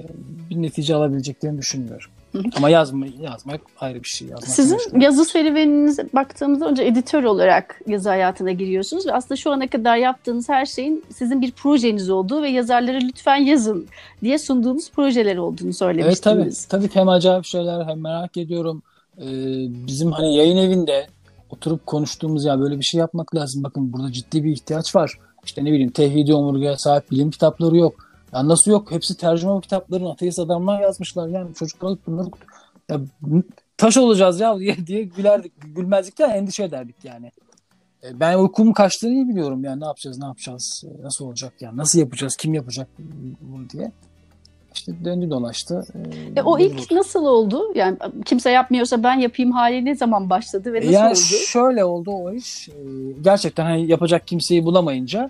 [0.49, 2.09] bir netice alabileceklerini düşünmüyorum.
[2.57, 4.27] Ama yazma, yazmak ayrı bir şey.
[4.27, 5.01] Yazmak Sizin meşgul.
[5.01, 10.49] yazı serüveninize baktığımızda önce editör olarak yazı hayatına giriyorsunuz ve aslında şu ana kadar yaptığınız
[10.49, 13.87] her şeyin sizin bir projeniz olduğu ve yazarlara lütfen yazın
[14.21, 16.25] diye sunduğunuz projeler olduğunu söylemiştiniz.
[16.25, 18.83] Evet tabii, tabii hem acayip şeyler hem merak ediyorum.
[19.17, 19.23] Ee,
[19.87, 21.07] bizim hani yayın evinde
[21.49, 23.63] oturup konuştuğumuz ya böyle bir şey yapmak lazım.
[23.63, 25.19] Bakın burada ciddi bir ihtiyaç var.
[25.45, 27.95] İşte ne bileyim tevhidi omurgaya sahip bilim kitapları yok.
[28.33, 28.91] Ya nasıl yok?
[28.91, 31.27] Hepsi tercüme kitapların ateist adamlar yazmışlar.
[31.27, 32.27] Yani çocuklar bunları
[32.89, 33.01] ya,
[33.77, 35.51] taş olacağız ya diye, diye gülerdik.
[35.75, 37.31] Gülmezdik de endişe ederdik yani.
[38.03, 41.77] E, ben uykumun kaçtığını iyi biliyorum yani ne yapacağız ne yapacağız e, nasıl olacak yani
[41.77, 42.87] nasıl yapacağız kim yapacak
[43.41, 43.91] bunu diye.
[44.75, 45.85] İşte döndü dolaştı.
[46.35, 46.95] E, o ilk oldu.
[46.95, 47.71] nasıl oldu?
[47.75, 51.15] Yani kimse yapmıyorsa ben yapayım hali ne zaman başladı ve nasıl yani oldu?
[51.47, 52.69] Şöyle oldu o iş.
[53.21, 55.29] Gerçekten hani yapacak kimseyi bulamayınca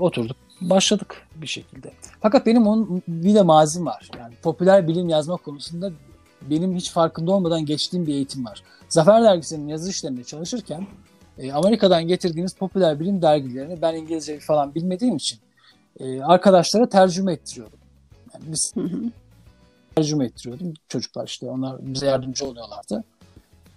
[0.00, 1.90] oturduk başladık bir şekilde.
[2.20, 4.10] Fakat benim onun bir de mazim var.
[4.18, 5.90] Yani popüler bilim yazma konusunda
[6.42, 8.62] benim hiç farkında olmadan geçtiğim bir eğitim var.
[8.88, 10.86] Zafer Dergisi'nin yazı işlerinde çalışırken
[11.38, 15.38] e, Amerika'dan getirdiğimiz popüler bilim dergilerini ben İngilizce falan bilmediğim için
[16.00, 17.79] e, arkadaşlara tercüme ettiriyordum.
[18.40, 18.74] Yani biz
[19.94, 20.74] tercüme ettiriyordum.
[20.88, 23.04] Çocuklar işte onlar bize yardımcı oluyorlardı.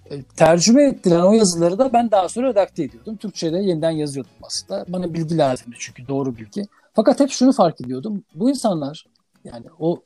[0.10, 3.15] E, tercüme ettiren o yazıları da ben daha sonra redakte ediyordum.
[3.17, 4.86] Türkçe'de yeniden yazıyordum aslında.
[4.88, 6.67] Bana bilgi lazımdı çünkü doğru bilgi.
[6.93, 8.23] Fakat hep şunu fark ediyordum.
[8.36, 9.06] Bu insanlar
[9.43, 10.04] yani o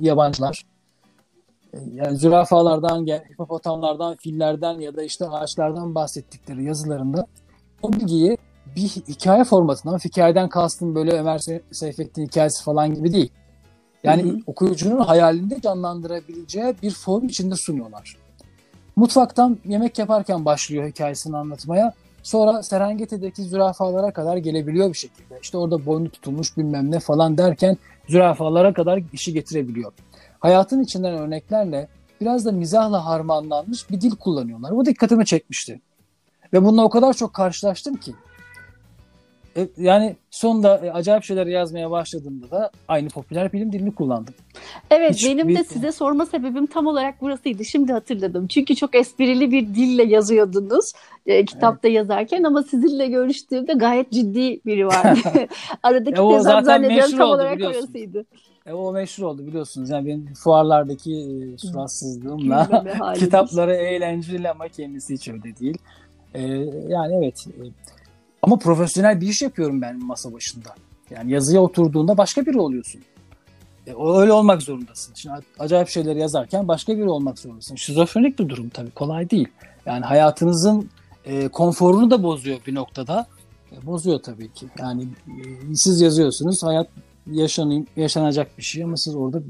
[0.00, 0.66] yabancılar
[1.72, 7.26] e, yani zürafalardan, hipopotamlardan, fillerden ya da işte ağaçlardan bahsettikleri yazılarında
[7.82, 8.38] o bilgiyi
[8.76, 11.40] bir hikaye formatından, hikayeden kastım böyle Ömer
[11.72, 13.30] Seyfettin hikayesi falan gibi değil.
[14.04, 14.38] Yani hı hı.
[14.46, 18.16] okuyucunun hayalinde canlandırabileceği bir form içinde sunuyorlar.
[18.96, 21.92] Mutfaktan yemek yaparken başlıyor hikayesini anlatmaya.
[22.22, 25.38] Sonra Serengeti'deki zürafalara kadar gelebiliyor bir şekilde.
[25.42, 27.76] İşte orada boynu tutulmuş bilmem ne falan derken
[28.08, 29.92] zürafalara kadar işi getirebiliyor.
[30.38, 31.88] Hayatın içinden örneklerle
[32.20, 34.76] biraz da mizahla harmanlanmış bir dil kullanıyorlar.
[34.76, 35.80] Bu dikkatimi çekmişti.
[36.52, 38.14] Ve bununla o kadar çok karşılaştım ki.
[39.56, 44.34] E, yani sonunda e, acayip şeyler yazmaya başladığımda da aynı popüler bilim dilini kullandım.
[44.90, 45.56] Evet Hiç benim bir...
[45.56, 47.64] de size sorma sebebim tam olarak burasıydı.
[47.64, 48.46] Şimdi hatırladım.
[48.46, 50.92] Çünkü çok esprili bir dille yazıyordunuz
[51.26, 51.96] e, kitapta evet.
[51.96, 55.18] yazarken ama sizinle görüştüğümde gayet ciddi biri vardı.
[55.82, 58.24] Aradaki e, tezat zannediyorum tam olarak orasıydı.
[58.66, 59.90] E, o meşhur oldu biliyorsunuz.
[59.90, 62.84] Yani benim fuarlardaki e, suratsızlığımla
[63.18, 65.78] kitapları eğlenceli ama kendisi hiç öyle değil.
[66.34, 66.42] E,
[66.88, 67.62] yani evet e,
[68.46, 70.68] ama profesyonel bir iş yapıyorum ben masa başında.
[71.10, 73.00] Yani yazıya oturduğunda başka biri oluyorsun.
[73.86, 75.14] E, öyle olmak zorundasın.
[75.14, 77.76] Şimdi acayip şeyleri yazarken başka biri olmak zorundasın.
[77.76, 78.90] Şizofrenik bir durum tabii.
[78.90, 79.48] Kolay değil.
[79.86, 80.90] Yani hayatınızın
[81.24, 83.26] e, konforunu da bozuyor bir noktada.
[83.72, 84.66] E, bozuyor tabii ki.
[84.78, 86.62] Yani e, siz yazıyorsunuz.
[86.62, 86.88] Hayat
[87.30, 89.42] yaşanayım, yaşanacak bir şey ama siz orada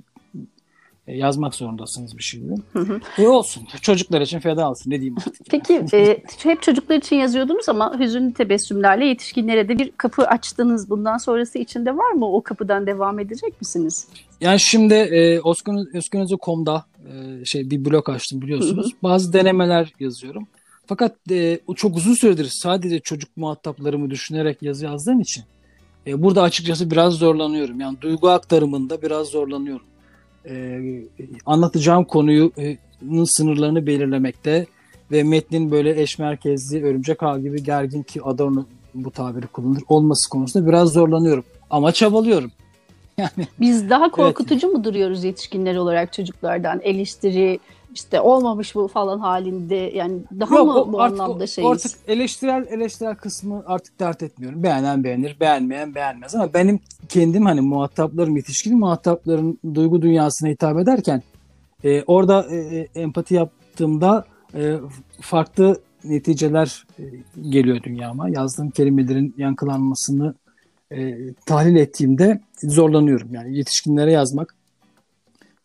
[1.14, 2.56] yazmak zorundasınız bir şeyleri.
[2.72, 3.00] Hı hı.
[3.18, 3.62] E olsun.
[3.82, 4.90] Çocuklar için feda olsun.
[4.90, 5.46] Ne diyeyim artık.
[5.50, 10.90] Peki e, hep çocuklar için yazıyordunuz ama hüzünlü tebessümlerle yetişkinlere de bir kapı açtınız.
[10.90, 12.32] Bundan sonrası içinde var mı?
[12.32, 14.08] O kapıdan devam edecek misiniz?
[14.40, 15.40] Yani şimdi e,
[15.94, 18.86] Özgünözü.com'da e, şey bir blog açtım biliyorsunuz.
[18.86, 19.02] Hı hı.
[19.02, 20.46] Bazı denemeler yazıyorum.
[20.86, 25.44] Fakat e, çok uzun süredir sadece çocuk muhataplarımı düşünerek yazı yazdığım için
[26.06, 27.80] e, burada açıkçası biraz zorlanıyorum.
[27.80, 29.86] Yani duygu aktarımında biraz zorlanıyorum
[30.48, 30.80] e,
[31.46, 32.76] anlatacağım konuyu e,
[33.26, 34.66] sınırlarını belirlemekte
[35.10, 40.30] ve metnin böyle eş merkezli örümcek ağ gibi gergin ki Adorno bu tabiri kullanır olması
[40.30, 41.44] konusunda biraz zorlanıyorum.
[41.70, 42.50] Ama çabalıyorum.
[43.18, 44.76] Yani Biz daha korkutucu evet.
[44.76, 46.80] mu duruyoruz yetişkinler olarak çocuklardan?
[46.82, 47.58] Eleştiri,
[47.96, 51.70] işte olmamış bu falan halinde yani daha Yok, mı bu artık, anlamda şeyiz?
[51.70, 54.62] Artık eleştirel eleştirel kısmı artık dert etmiyorum.
[54.62, 61.22] Beğenen beğenir, beğenmeyen beğenmez ama benim kendim hani muhataplarım yetişkin muhatapların duygu dünyasına hitap ederken
[61.84, 64.76] e, orada e, e empati yaptığımda e,
[65.20, 67.04] farklı neticeler e,
[67.50, 68.28] geliyor dünyama.
[68.28, 70.34] Yazdığım kelimelerin yankılanmasını
[70.90, 73.34] e, tahlil ettiğimde zorlanıyorum.
[73.34, 74.54] Yani yetişkinlere yazmak.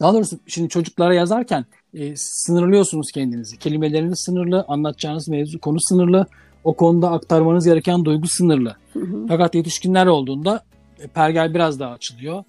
[0.02, 3.58] Daha doğrusu şimdi çocuklara yazarken e, sınırlıyorsunuz kendinizi.
[3.58, 6.25] Kelimeleriniz sınırlı, anlatacağınız mevzu konu sınırlı.
[6.63, 8.75] O konuda aktarmanız gereken duygu sınırlı.
[8.93, 9.25] Hı hı.
[9.27, 10.63] Fakat yetişkinler olduğunda
[10.99, 12.43] e, pergel biraz daha açılıyor.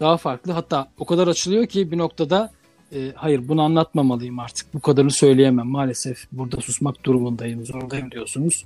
[0.00, 0.52] Daha farklı.
[0.52, 2.50] Hatta o kadar açılıyor ki bir noktada
[2.94, 4.74] e, hayır bunu anlatmamalıyım artık.
[4.74, 5.66] Bu kadarını söyleyemem.
[5.66, 8.64] Maalesef burada susmak durumundayım, zorundayım diyorsunuz.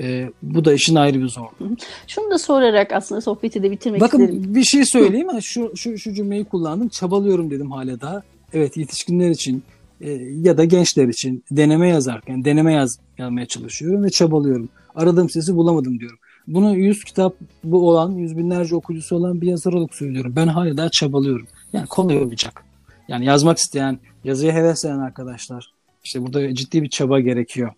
[0.00, 1.76] E, bu da işin ayrı bir zorluğu.
[2.06, 4.40] Şunu da sorarak aslında sohbeti de bitirmek Bakın, isterim.
[4.40, 5.28] Bakın bir şey söyleyeyim.
[5.40, 6.88] şu, şu, şu cümleyi kullandım.
[6.88, 8.22] Çabalıyorum dedim hala daha
[8.52, 9.62] evet yetişkinler için
[10.00, 10.10] e,
[10.40, 14.68] ya da gençler için deneme yazarken deneme yaz, yazmaya çalışıyorum ve çabalıyorum.
[14.94, 16.18] Aradığım sesi bulamadım diyorum.
[16.46, 17.34] Bunu 100 kitap
[17.64, 20.32] bu olan, yüz binlerce okuyucusu olan bir yazar olarak söylüyorum.
[20.36, 21.46] Ben hala daha çabalıyorum.
[21.72, 22.64] Yani kolay olmayacak.
[23.08, 25.72] Yani yazmak isteyen, yazıya hevesleyen arkadaşlar.
[26.04, 27.72] İşte burada ciddi bir çaba gerekiyor.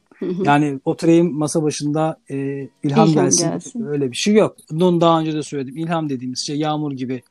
[0.45, 3.51] yani oturayım masa başında e, ilham, ilham gelsin.
[3.51, 3.87] gelsin.
[3.87, 4.57] Öyle bir şey yok.
[4.71, 5.77] Bunu daha önce de söyledim.
[5.77, 7.23] İlham dediğimiz şey yağmur gibi.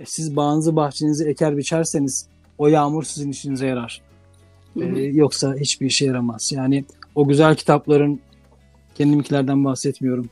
[0.00, 4.02] E, siz bağınızı bahçenizi eker biçerseniz o yağmur sizin işinize yarar.
[4.80, 6.52] Ee, yoksa hiçbir işe yaramaz.
[6.52, 6.84] Yani
[7.14, 8.20] o güzel kitapların
[8.94, 10.30] kendimkilerden bahsetmiyorum.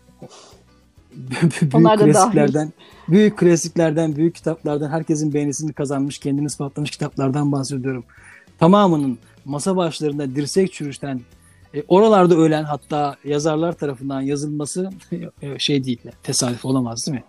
[1.60, 3.12] büyük Onlar klasiklerden, dahil.
[3.12, 8.04] büyük klasiklerden, büyük kitaplardan, herkesin beğenisini kazanmış, kendini ispatlamış kitaplardan bahsediyorum.
[8.58, 11.20] Tamamının masa başlarında dirsek çürüşten
[11.74, 14.90] e, oralarda ölen hatta yazarlar tarafından yazılması
[15.42, 17.24] e, şey değil, tesadüf olamaz değil mi?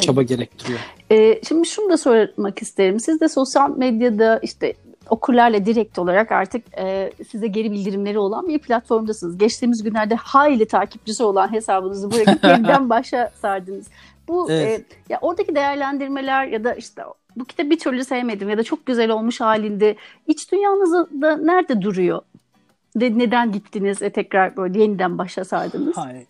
[0.00, 0.78] Çaba gerektiriyor.
[1.10, 3.00] E, şimdi şunu da sormak isterim.
[3.00, 4.74] Siz de sosyal medyada işte
[5.10, 9.38] okurlarla direkt olarak artık e, size geri bildirimleri olan bir platformdasınız.
[9.38, 13.86] Geçtiğimiz günlerde hayli takipçisi olan hesabınızı bırakıp yeniden başa sardınız.
[14.28, 14.80] Bu evet.
[14.80, 17.02] e, ya oradaki değerlendirmeler ya da işte
[17.36, 22.22] bu kitabı bir türlü sevmedim ya da çok güzel olmuş halinde iç dünyanızda nerede duruyor?
[22.96, 25.96] De, neden gittiniz ve tekrar böyle yeniden başa sardınız?
[25.96, 26.26] Hayır.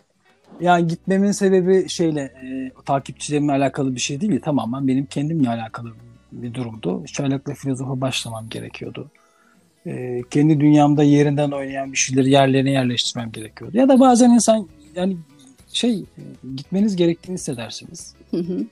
[0.60, 4.40] Yani gitmemin sebebi şeyle e, takipçilerimle alakalı bir şey değil.
[4.40, 5.92] Tamamen benim kendimle alakalı
[6.32, 7.04] bir durumdu.
[7.06, 9.10] Çaylakla filozofa başlamam gerekiyordu.
[9.86, 13.76] E, kendi dünyamda yerinden oynayan bir şeyleri yerlerine yerleştirmem gerekiyordu.
[13.76, 15.16] Ya da bazen insan yani
[15.72, 16.22] şey e,
[16.56, 18.14] gitmeniz gerektiğini hissedersiniz.
[18.30, 18.64] Hı hı.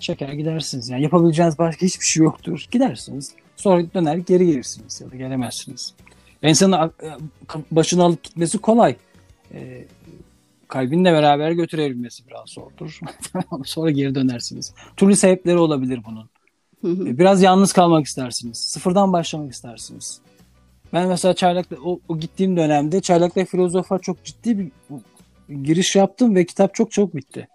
[0.00, 0.88] Çeker gidersiniz.
[0.88, 2.66] Yani yapabileceğiniz başka hiçbir şey yoktur.
[2.70, 3.32] Gidersiniz.
[3.56, 5.94] Sonra döner geri gelirsiniz ya da gelemezsiniz.
[6.42, 6.90] İnsanın e,
[7.70, 8.96] başını alıp gitmesi kolay.
[9.54, 9.84] E,
[10.68, 13.00] kalbinle beraber götürebilmesi biraz zordur.
[13.64, 14.74] Sonra geri dönersiniz.
[14.96, 16.30] Türlü sebepleri olabilir bunun.
[17.06, 18.58] E, biraz yalnız kalmak istersiniz.
[18.58, 20.20] Sıfırdan başlamak istersiniz.
[20.92, 24.70] Ben mesela Çaylak'ta o, o gittiğim dönemde Çaylak'ta filozofa çok ciddi bir
[25.62, 27.48] giriş yaptım ve kitap çok çok bitti.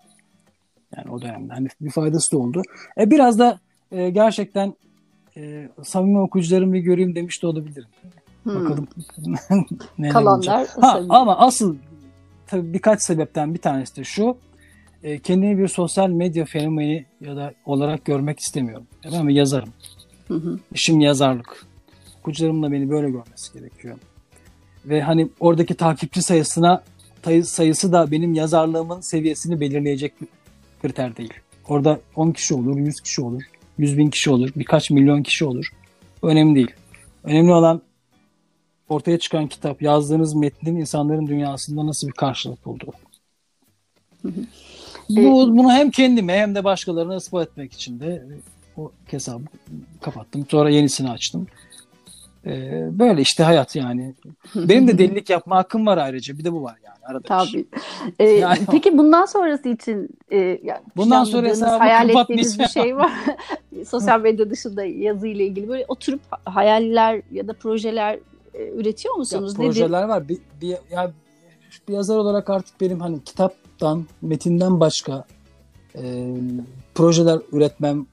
[0.97, 2.61] Yani o dönemde hani bir faydası da oldu.
[2.97, 3.59] E biraz da
[3.91, 4.73] e, gerçekten
[5.37, 7.89] e, samimi okuyucularımı bir göreyim demiş de olabilirim.
[8.43, 8.55] Hmm.
[8.55, 8.87] Bakalım
[10.11, 10.67] Kalanlar.
[10.81, 11.75] Ha, ama asıl
[12.47, 14.37] tabii birkaç sebepten bir tanesi de şu.
[15.03, 18.87] E, kendimi bir sosyal medya fenomeni ya da olarak görmek istemiyorum.
[19.13, 19.69] Ben bir yazarım.
[20.27, 20.59] Hı hı.
[20.73, 21.65] İşim yazarlık.
[22.19, 23.97] Okuyucularımın da beni böyle görmesi gerekiyor.
[24.85, 26.83] Ve hani oradaki takipçi sayısına
[27.43, 30.27] sayısı da benim yazarlığımın seviyesini belirleyecek bir
[30.81, 31.33] kriter değil.
[31.67, 33.43] Orada 10 kişi olur, 100 kişi olur,
[33.77, 35.69] 100 bin kişi olur, birkaç milyon kişi olur.
[36.21, 36.71] Önemli değil.
[37.23, 37.81] Önemli olan
[38.89, 42.93] ortaya çıkan kitap, yazdığınız metnin insanların dünyasında nasıl bir karşılık bulduğu.
[45.09, 48.25] Bu, bunu hem kendime hem de başkalarına ispat etmek için de
[48.77, 49.43] o hesabı
[50.01, 50.45] kapattım.
[50.49, 51.47] Sonra yenisini açtım.
[52.45, 54.15] Ee, böyle işte hayat yani.
[54.55, 56.37] Benim de delilik yapma hakkım var ayrıca.
[56.37, 57.27] Bir de bu var yani arada.
[57.27, 57.65] Tabii.
[58.19, 62.97] Ee, yani, peki bundan sonrası için e, yani bundan sonra hesabı hayal ettiğiniz bir şey
[62.97, 63.11] var.
[63.87, 68.19] Sosyal medya dışında yazı ile ilgili böyle oturup hayaller ya da projeler
[68.53, 69.53] e, üretiyor musunuz?
[69.53, 70.29] Ya, projeler var.
[70.29, 71.13] Bir, bir, ya,
[71.87, 75.25] bir yazar olarak artık benim hani kitaptan, metinden başka
[75.95, 76.35] e,
[76.95, 78.05] projeler üretmem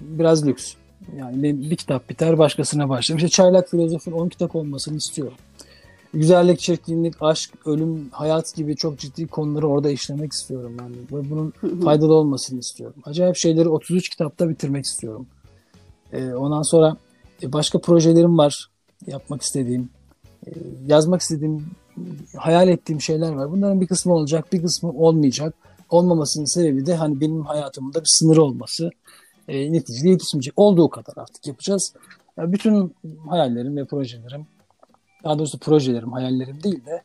[0.00, 0.74] biraz lüks.
[1.16, 3.16] Yani benim bir kitap biter başkasına başlarım.
[3.16, 5.36] İşte Çaylak Filozof'un 10 kitap olmasını istiyorum.
[6.14, 10.76] Güzellik, çirkinlik, aşk, ölüm, hayat gibi çok ciddi konuları orada işlemek istiyorum.
[10.80, 11.52] Yani ve bunun
[11.84, 12.96] faydalı olmasını istiyorum.
[13.04, 15.26] Acayip şeyleri 33 kitapta bitirmek istiyorum.
[16.12, 16.96] Ee, ondan sonra
[17.42, 18.68] e, başka projelerim var
[19.06, 19.90] yapmak istediğim.
[20.46, 20.50] E,
[20.86, 21.70] yazmak istediğim,
[22.36, 23.50] hayal ettiğim şeyler var.
[23.50, 25.54] Bunların bir kısmı olacak, bir kısmı olmayacak.
[25.90, 28.90] Olmamasının sebebi de hani benim hayatımda bir sınır olması
[29.48, 30.54] e, neticede yetişmeyecek.
[30.56, 31.94] Olduğu kadar artık yapacağız.
[32.36, 32.94] Yani bütün
[33.28, 34.46] hayallerim ve projelerim,
[35.24, 37.02] daha doğrusu projelerim, hayallerim değil de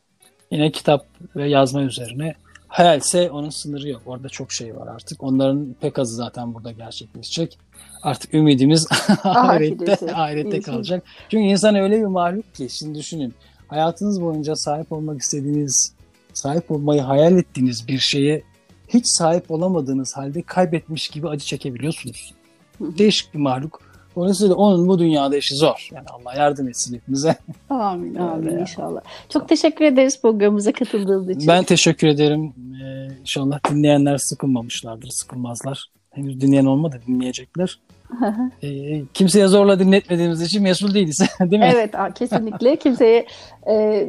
[0.51, 2.35] yine kitap ve yazma üzerine.
[2.73, 4.01] Hayalse onun sınırı yok.
[4.05, 5.23] Orada çok şey var artık.
[5.23, 7.59] Onların pek azı zaten burada gerçekleşecek.
[8.03, 8.87] Artık ümidimiz
[9.23, 11.03] ahirette, ahirette kalacak.
[11.29, 13.33] Çünkü insan öyle bir mahluk ki şimdi düşünün.
[13.67, 15.93] Hayatınız boyunca sahip olmak istediğiniz,
[16.33, 18.43] sahip olmayı hayal ettiğiniz bir şeye
[18.87, 22.33] hiç sahip olamadığınız halde kaybetmiş gibi acı çekebiliyorsunuz.
[22.79, 23.81] Değişik bir mahluk.
[24.15, 25.89] Dolayısıyla onun bu dünyada işi zor.
[25.93, 27.35] Yani Allah yardım etsin hepimize.
[27.69, 28.61] Amin, amin yani.
[28.61, 29.01] inşallah.
[29.29, 31.47] Çok teşekkür ederiz programımıza katıldığınız için.
[31.47, 32.53] Ben teşekkür ederim.
[32.83, 35.85] Ee, inşallah dinleyenler sıkılmamışlardır, sıkılmazlar.
[36.11, 37.79] Henüz dinleyen olmadı, dinleyecekler
[38.63, 41.19] e, kimseye zorla dinletmediğimiz için mesul değiliz.
[41.39, 41.71] Değil mi?
[41.73, 42.75] Evet kesinlikle.
[42.75, 43.25] Kimseye
[43.67, 44.07] e,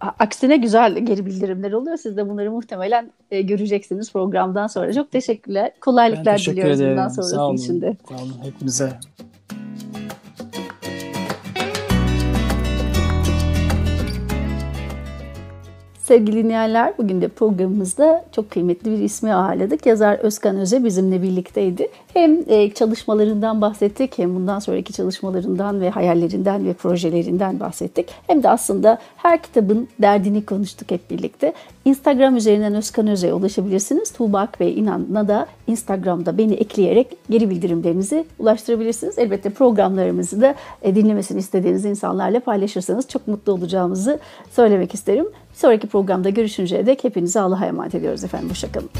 [0.00, 1.96] aksine güzel geri bildirimler oluyor.
[1.96, 4.92] Siz de bunları muhtemelen e, göreceksiniz programdan sonra.
[4.92, 5.72] Çok teşekkürler.
[5.80, 6.96] Kolaylıklar teşekkür diliyoruz ederim.
[6.96, 7.56] bundan sonrası Sağ olun.
[7.56, 7.96] için de.
[8.08, 8.92] Sağ olun hepimize.
[16.10, 19.86] Sevgili dinleyenler, bugün de programımızda çok kıymetli bir ismi ağırladık.
[19.86, 21.88] Yazar Özkan Öze bizimle birlikteydi.
[22.14, 28.08] Hem e, çalışmalarından bahsettik, hem bundan sonraki çalışmalarından ve hayallerinden ve projelerinden bahsettik.
[28.26, 31.52] Hem de aslında her kitabın derdini konuştuk hep birlikte.
[31.84, 34.12] Instagram üzerinden Özkan Öze'ye ulaşabilirsiniz.
[34.12, 39.18] Tuğbak ve İnan'la da Instagram'da beni ekleyerek geri bildirimlerinizi ulaştırabilirsiniz.
[39.18, 44.18] Elbette programlarımızı da e, dinlemesini istediğiniz insanlarla paylaşırsanız çok mutlu olacağımızı
[44.50, 45.26] söylemek isterim.
[45.60, 48.50] Sonraki programda görüşünceye dek hepinize Allah'a emanet ediyoruz efendim.
[48.50, 48.90] Hoşçakalın.